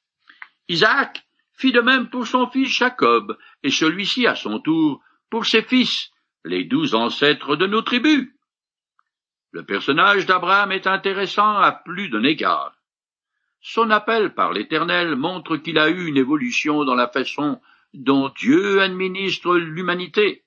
Isaac 0.69 1.25
fit 1.53 1.71
de 1.71 1.81
même 1.81 2.09
pour 2.09 2.27
son 2.27 2.47
fils 2.49 2.69
Jacob, 2.69 3.37
et 3.63 3.71
celui-ci 3.71 4.27
à 4.27 4.35
son 4.35 4.59
tour 4.59 5.01
pour 5.31 5.47
ses 5.47 5.63
fils, 5.63 6.11
les 6.43 6.63
douze 6.63 6.93
ancêtres 6.93 7.55
de 7.55 7.65
nos 7.65 7.81
tribus. 7.81 8.29
Le 9.51 9.65
personnage 9.65 10.27
d'Abraham 10.27 10.71
est 10.71 10.85
intéressant 10.85 11.57
à 11.57 11.71
plus 11.71 12.09
d'un 12.09 12.23
égard. 12.23 12.74
Son 13.67 13.89
appel 13.89 14.35
par 14.35 14.53
l'Éternel 14.53 15.15
montre 15.15 15.57
qu'il 15.57 15.79
a 15.79 15.89
eu 15.89 16.05
une 16.05 16.17
évolution 16.17 16.85
dans 16.85 16.93
la 16.93 17.07
façon 17.07 17.59
dont 17.95 18.29
Dieu 18.37 18.79
administre 18.79 19.55
l'humanité. 19.55 20.45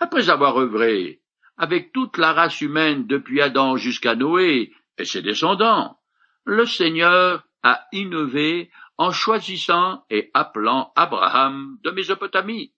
Après 0.00 0.30
avoir 0.30 0.58
œuvré 0.58 1.20
avec 1.56 1.92
toute 1.92 2.18
la 2.18 2.32
race 2.32 2.60
humaine 2.60 3.06
depuis 3.06 3.40
Adam 3.40 3.76
jusqu'à 3.76 4.16
Noé 4.16 4.72
et 4.98 5.04
ses 5.04 5.22
descendants, 5.22 5.96
le 6.44 6.66
Seigneur 6.66 7.44
a 7.62 7.86
innové 7.92 8.68
en 8.98 9.12
choisissant 9.12 10.04
et 10.10 10.32
appelant 10.34 10.92
Abraham 10.96 11.78
de 11.84 11.92
Mésopotamie, 11.92 12.74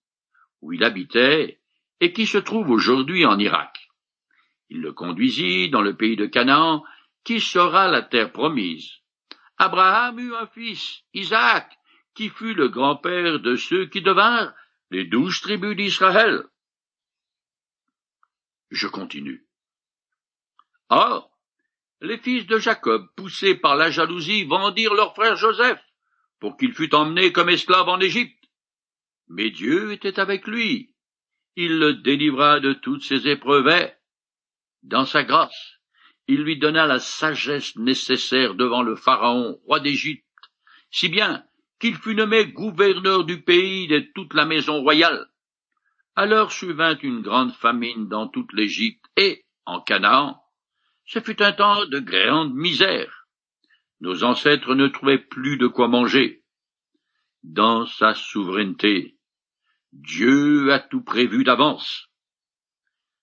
où 0.61 0.75
il 0.75 0.85
habitait 0.85 1.61
et 2.01 2.13
qui 2.13 2.27
se 2.27 2.37
trouve 2.37 2.69
aujourd'hui 2.69 3.25
en 3.25 3.39
Irak. 3.39 3.89
Il 4.69 4.83
le 4.83 4.93
conduisit 4.93 5.71
dans 5.71 5.83
le 5.83 5.97
pays 5.97 6.17
de 6.17 6.27
Canaan, 6.27 6.85
qui 7.25 7.41
sera 7.41 7.89
la 7.89 8.03
terre 8.03 8.33
promise. 8.33 9.01
Abraham 9.59 10.19
eut 10.19 10.35
un 10.35 10.47
fils, 10.47 11.03
Isaac, 11.15 11.79
qui 12.15 12.29
fut 12.29 12.55
le 12.55 12.69
grand-père 12.69 13.41
de 13.41 13.57
ceux 13.57 13.87
qui 13.87 14.03
devinrent 14.03 14.55
les 14.91 15.05
douze 15.05 15.41
tribus 15.41 15.77
d'Israël. 15.77 16.45
Je 18.71 18.87
continue. 18.87 19.47
Or, 20.89 21.31
les 22.01 22.19
fils 22.19 22.47
de 22.47 22.59
Jacob, 22.59 23.09
poussés 23.17 23.55
par 23.55 23.77
la 23.77 23.91
jalousie, 23.91 24.45
vendirent 24.45 24.95
leur 24.95 25.15
frère 25.15 25.37
Joseph, 25.37 25.83
pour 26.39 26.57
qu'il 26.57 26.73
fût 26.73 26.95
emmené 26.95 27.33
comme 27.33 27.49
esclave 27.49 27.89
en 27.89 28.01
Égypte. 28.01 28.45
Mais 29.29 29.51
Dieu 29.51 29.93
était 29.93 30.21
avec 30.21 30.47
lui. 30.47 30.95
Il 31.57 31.79
le 31.79 31.95
délivra 31.95 32.61
de 32.61 32.75
toutes 32.75 33.03
ses 33.03 33.29
épreuves 33.29 33.91
dans 34.83 35.07
sa 35.07 35.25
grâce, 35.25 35.76
il 36.29 36.43
lui 36.43 36.59
donna 36.59 36.87
la 36.87 36.99
sagesse 36.99 37.77
nécessaire 37.77 38.55
devant 38.55 38.83
le 38.83 38.97
Pharaon, 38.97 39.61
roi 39.65 39.81
d'Égypte, 39.81 40.25
si 40.91 41.09
bien 41.09 41.45
qu'il 41.79 41.97
fut 41.97 42.15
nommé 42.15 42.47
gouverneur 42.47 43.25
du 43.25 43.43
pays 43.43 43.87
de 43.87 44.01
toute 44.15 44.35
la 44.35 44.47
maison 44.47 44.81
royale. 44.81 45.29
Alors 46.15 46.51
survint 46.51 46.97
une 46.99 47.21
grande 47.21 47.53
famine 47.53 48.09
dans 48.09 48.29
toute 48.29 48.53
l'Égypte 48.53 49.05
et, 49.17 49.45
en 49.67 49.81
Canaan, 49.81 50.43
ce 51.05 51.21
fut 51.21 51.43
un 51.43 51.53
temps 51.53 51.85
de 51.87 51.99
grande 51.99 52.55
misère. 52.55 53.27
Nos 54.01 54.25
ancêtres 54.25 54.75
ne 54.75 54.89
trouvaient 54.89 55.19
plus 55.19 55.59
de 55.59 55.67
quoi 55.67 55.89
manger. 55.89 56.43
Dans 57.43 57.87
sa 57.87 58.15
souveraineté, 58.15 59.17
Dieu 59.93 60.73
a 60.73 60.81
tout 60.81 61.03
prévu 61.03 61.45
d'avance. 61.45 62.09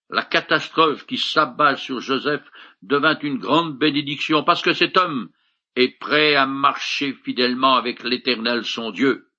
La 0.10 0.24
catastrophe 0.24 1.06
qui 1.06 1.18
s'abat 1.18 1.76
sur 1.76 2.00
Joseph 2.00 2.44
devint 2.84 3.17
une 3.19 3.39
grande 3.39 3.78
bénédiction 3.78 4.43
parce 4.43 4.62
que 4.62 4.74
cet 4.74 4.98
homme 4.98 5.30
est 5.76 5.98
prêt 6.00 6.36
à 6.36 6.46
marcher 6.46 7.13
fidèlement 7.13 7.76
avec 7.76 8.04
l'Éternel 8.04 8.65
son 8.65 8.91
Dieu. 8.91 9.32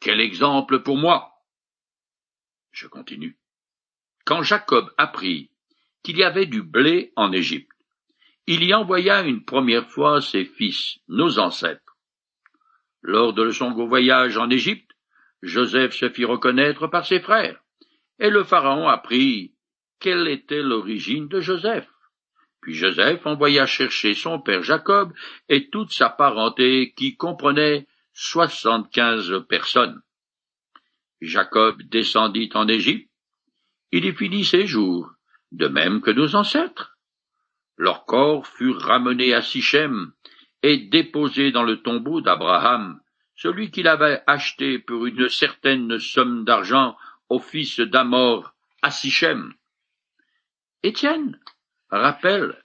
Quel 0.00 0.20
exemple 0.20 0.82
pour 0.82 0.96
moi. 0.96 1.32
Je 2.70 2.86
continue. 2.86 3.38
Quand 4.24 4.42
Jacob 4.42 4.92
apprit 4.96 5.50
qu'il 6.02 6.16
y 6.16 6.24
avait 6.24 6.46
du 6.46 6.62
blé 6.62 7.12
en 7.16 7.32
Égypte, 7.32 7.70
il 8.46 8.64
y 8.64 8.72
envoya 8.72 9.22
une 9.22 9.44
première 9.44 9.90
fois 9.90 10.22
ses 10.22 10.44
fils, 10.44 10.98
nos 11.08 11.38
ancêtres. 11.38 11.96
Lors 13.02 13.34
de 13.34 13.50
son 13.50 13.72
voyage 13.72 14.38
en 14.38 14.48
Égypte, 14.48 14.90
Joseph 15.42 15.94
se 15.94 16.08
fit 16.08 16.24
reconnaître 16.24 16.86
par 16.86 17.06
ses 17.06 17.20
frères, 17.20 17.60
et 18.18 18.30
le 18.30 18.42
Pharaon 18.42 18.88
apprit 18.88 19.54
quelle 20.00 20.26
était 20.28 20.62
l'origine 20.62 21.28
de 21.28 21.40
Joseph. 21.40 21.88
Joseph 22.72 23.26
envoya 23.26 23.66
chercher 23.66 24.14
son 24.14 24.40
père 24.40 24.62
Jacob 24.62 25.12
et 25.48 25.68
toute 25.70 25.92
sa 25.92 26.08
parenté 26.08 26.92
qui 26.96 27.16
comprenait 27.16 27.86
soixante-quinze 28.12 29.44
personnes. 29.48 30.02
Jacob 31.20 31.82
descendit 31.82 32.50
en 32.54 32.68
Égypte. 32.68 33.10
Il 33.90 34.04
y 34.04 34.12
finit 34.12 34.44
ses 34.44 34.66
jours, 34.66 35.10
de 35.52 35.66
même 35.66 36.00
que 36.00 36.10
nos 36.10 36.34
ancêtres. 36.34 36.96
Leurs 37.76 38.04
corps 38.04 38.46
furent 38.46 38.80
ramenés 38.80 39.34
à 39.34 39.40
Sichem 39.40 40.12
et 40.62 40.76
déposés 40.76 41.52
dans 41.52 41.62
le 41.62 41.80
tombeau 41.80 42.20
d'Abraham, 42.20 43.00
celui 43.36 43.70
qu'il 43.70 43.86
avait 43.86 44.22
acheté 44.26 44.78
pour 44.78 45.06
une 45.06 45.28
certaine 45.28 45.98
somme 45.98 46.44
d'argent 46.44 46.96
au 47.28 47.38
fils 47.38 47.78
d'Amor 47.78 48.52
à 48.82 48.90
Sichem. 48.90 49.54
Étienne 50.82 51.38
rappelle 51.90 52.62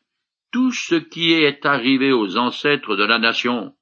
tout 0.52 0.72
ce 0.72 0.96
qui 0.96 1.34
est 1.34 1.66
arrivé 1.66 2.12
aux 2.12 2.38
ancêtres 2.38 2.96
de 2.96 3.04
la 3.04 3.20
nation, 3.20 3.76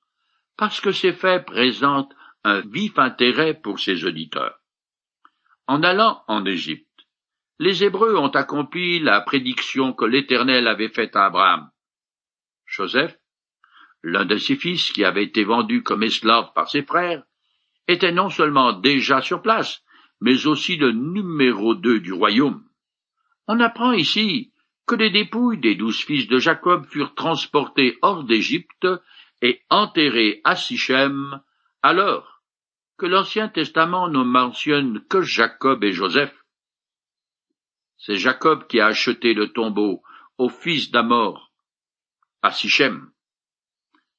parce 0.58 0.80
que 0.80 0.92
ces 0.92 1.14
faits 1.14 1.46
présentent 1.46 2.14
un 2.44 2.62
vif 2.62 2.98
intérêt 2.98 3.54
pour 3.54 3.80
ses 3.80 4.06
auditeurs. 4.06 4.60
En 5.68 5.84
allant 5.84 6.24
en 6.28 6.46
Égypte, 6.46 6.88
les 7.60 7.84
Hébreux 7.84 8.16
ont 8.16 8.30
accompli 8.30 9.00
la 9.00 9.22
prédiction 9.22 9.94
que 9.94 10.06
l'Éternel 10.06 10.68
avait 10.68 10.90
faite 10.90 11.16
à 11.16 11.26
Abraham. 11.26 11.70
Joseph, 12.66 13.18
l'un 14.02 14.26
de 14.26 14.38
ses 14.38 14.56
fils 14.56 14.92
qui 14.92 15.04
avait 15.04 15.26
été 15.26 15.44
vendu 15.44 15.84
comme 15.84 16.04
esclave 16.04 16.54
par 16.54 16.70
ses 16.70 16.84
frères, 16.84 17.24
était 17.88 18.12
non 18.12 18.30
seulement 18.30 18.74
déjà 18.74 19.22
sur 19.22 19.42
place, 19.42 19.84
mais 20.22 20.48
aussi 20.48 20.78
le 20.78 20.92
numéro 20.92 21.76
deux 21.76 22.00
du 22.00 22.14
royaume. 22.14 22.64
On 23.48 23.60
apprend 23.60 23.92
ici 23.92 24.51
que 24.92 24.98
les 24.98 25.10
dépouilles 25.10 25.58
des 25.58 25.76
douze 25.76 26.04
fils 26.04 26.28
de 26.28 26.38
Jacob 26.38 26.86
furent 26.86 27.16
transportés 27.16 27.98
hors 28.02 28.26
d'Égypte 28.26 28.86
et 29.42 29.64
enterrés 29.70 30.42
à 30.44 30.58
Sichem, 30.58 31.42
alors 31.82 32.44
que 32.98 33.06
l'Ancien 33.06 33.48
Testament 33.48 34.10
ne 34.10 34.22
mentionne 34.22 35.00
que 35.08 35.22
Jacob 35.22 35.82
et 35.86 35.94
Joseph. 35.94 36.36
C'est 38.00 38.18
Jacob 38.18 38.68
qui 38.68 38.82
a 38.82 38.88
acheté 38.88 39.34
le 39.34 39.54
tombeau 39.54 40.04
au 40.38 40.50
fils 40.50 40.92
d'Amor, 40.92 41.54
à 42.42 42.52
Sichem, 42.52 43.12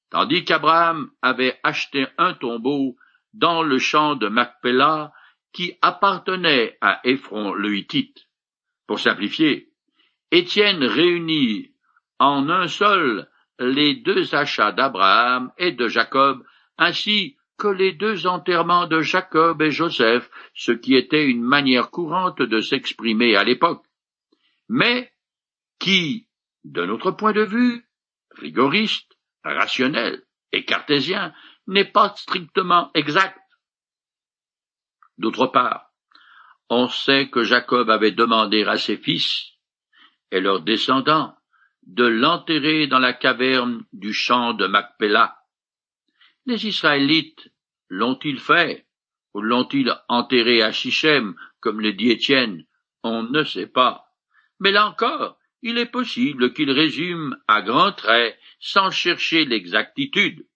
tandis 0.09 0.43
qu'Abraham 0.47 1.11
avait 1.21 1.61
acheté 1.63 2.07
un 2.17 2.33
tombeau 2.33 2.97
dans 3.35 3.63
le 3.63 3.79
champ 3.79 4.15
de 4.17 4.29
Macpéla 4.29 5.13
qui 5.53 5.77
appartenait 5.83 6.79
à 6.81 7.03
Éphron 7.05 7.53
le 7.53 7.77
Hittite. 7.77 8.27
Pour 8.87 9.01
simplifier, 9.01 9.72
Étienne 10.33 10.83
réunit 10.83 11.75
en 12.18 12.49
un 12.49 12.66
seul 12.66 13.29
les 13.59 13.97
deux 13.97 14.35
achats 14.35 14.73
d'Abraham 14.73 15.53
et 15.59 15.73
de 15.73 15.88
Jacob, 15.88 16.42
ainsi 16.79 17.37
que 17.59 17.68
les 17.68 17.92
deux 17.92 18.27
enterrements 18.27 18.87
de 18.87 19.03
Jacob 19.03 19.61
et 19.61 19.71
Joseph, 19.71 20.31
ce 20.55 20.73
qui 20.73 20.97
était 20.97 21.27
une 21.27 21.42
manière 21.42 21.90
courante 21.90 22.40
de 22.40 22.61
s'exprimer 22.61 23.37
à 23.37 23.45
l'époque, 23.45 23.85
mais 24.71 25.12
qui, 25.79 26.29
de 26.64 26.87
notre 26.87 27.11
point 27.11 27.33
de 27.33 27.45
vue, 27.45 27.85
rigoriste, 28.31 29.18
rationnel 29.45 30.23
et 30.53 30.64
cartésien, 30.64 31.35
n'est 31.66 31.85
pas 31.85 32.14
strictement 32.16 32.90
exact. 32.95 33.38
D'autre 35.18 35.47
part, 35.49 35.90
on 36.71 36.88
sait 36.88 37.29
que 37.29 37.45
Jacob 37.45 37.90
avait 37.90 38.12
demandé 38.12 38.64
à 38.64 38.79
ses 38.79 38.97
fils 38.97 39.52
et 40.33 40.40
leurs 40.40 40.62
descendants 40.62 41.37
de 41.87 42.05
l'enterrer 42.05 42.87
dans 42.88 42.99
la 42.99 43.12
caverne 43.12 43.85
du 43.92 44.12
champ 44.12 44.55
de 44.55 44.66
Macpéla. 44.66 45.37
Les 46.47 46.66
Israélites 46.66 47.53
l'ont-ils 47.88 48.40
fait, 48.40 48.87
ou 49.35 49.40
l'ont-ils 49.40 49.95
enterré 50.09 50.62
à 50.62 50.73
Sichem, 50.73 51.37
comme 51.61 51.81
le 51.81 51.92
dit 51.92 52.11
Étienne? 52.11 52.64
On 53.03 53.23
ne 53.23 53.45
sait 53.45 53.66
pas. 53.66 54.07
Mais 54.59 54.73
là 54.73 54.88
encore, 54.88 55.38
il 55.61 55.79
est 55.79 55.87
possible 55.87 56.53
qu'il 56.53 56.71
résume 56.71 57.37
à 57.47 57.62
grands 57.62 57.92
traits, 57.92 58.38
sans 58.59 58.90
chercher 58.90 59.45
l'exactitude. 59.45 60.47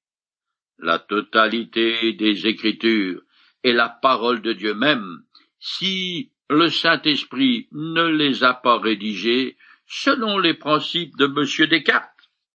La 0.79 0.99
totalité 0.99 2.13
des 2.15 2.47
Écritures 2.47 3.23
est 3.63 3.73
la 3.73 3.89
parole 3.89 4.43
de 4.43 4.53
Dieu 4.53 4.75
même, 4.75 5.23
si 5.59 6.33
le 6.49 6.69
Saint-Esprit 6.69 7.69
ne 7.73 8.05
les 8.05 8.45
a 8.45 8.55
pas 8.55 8.79
rédigés 8.79 9.57
selon 9.87 10.39
les 10.39 10.55
principes 10.55 11.17
de 11.17 11.27
M. 11.27 11.69
Descartes. 11.69 12.16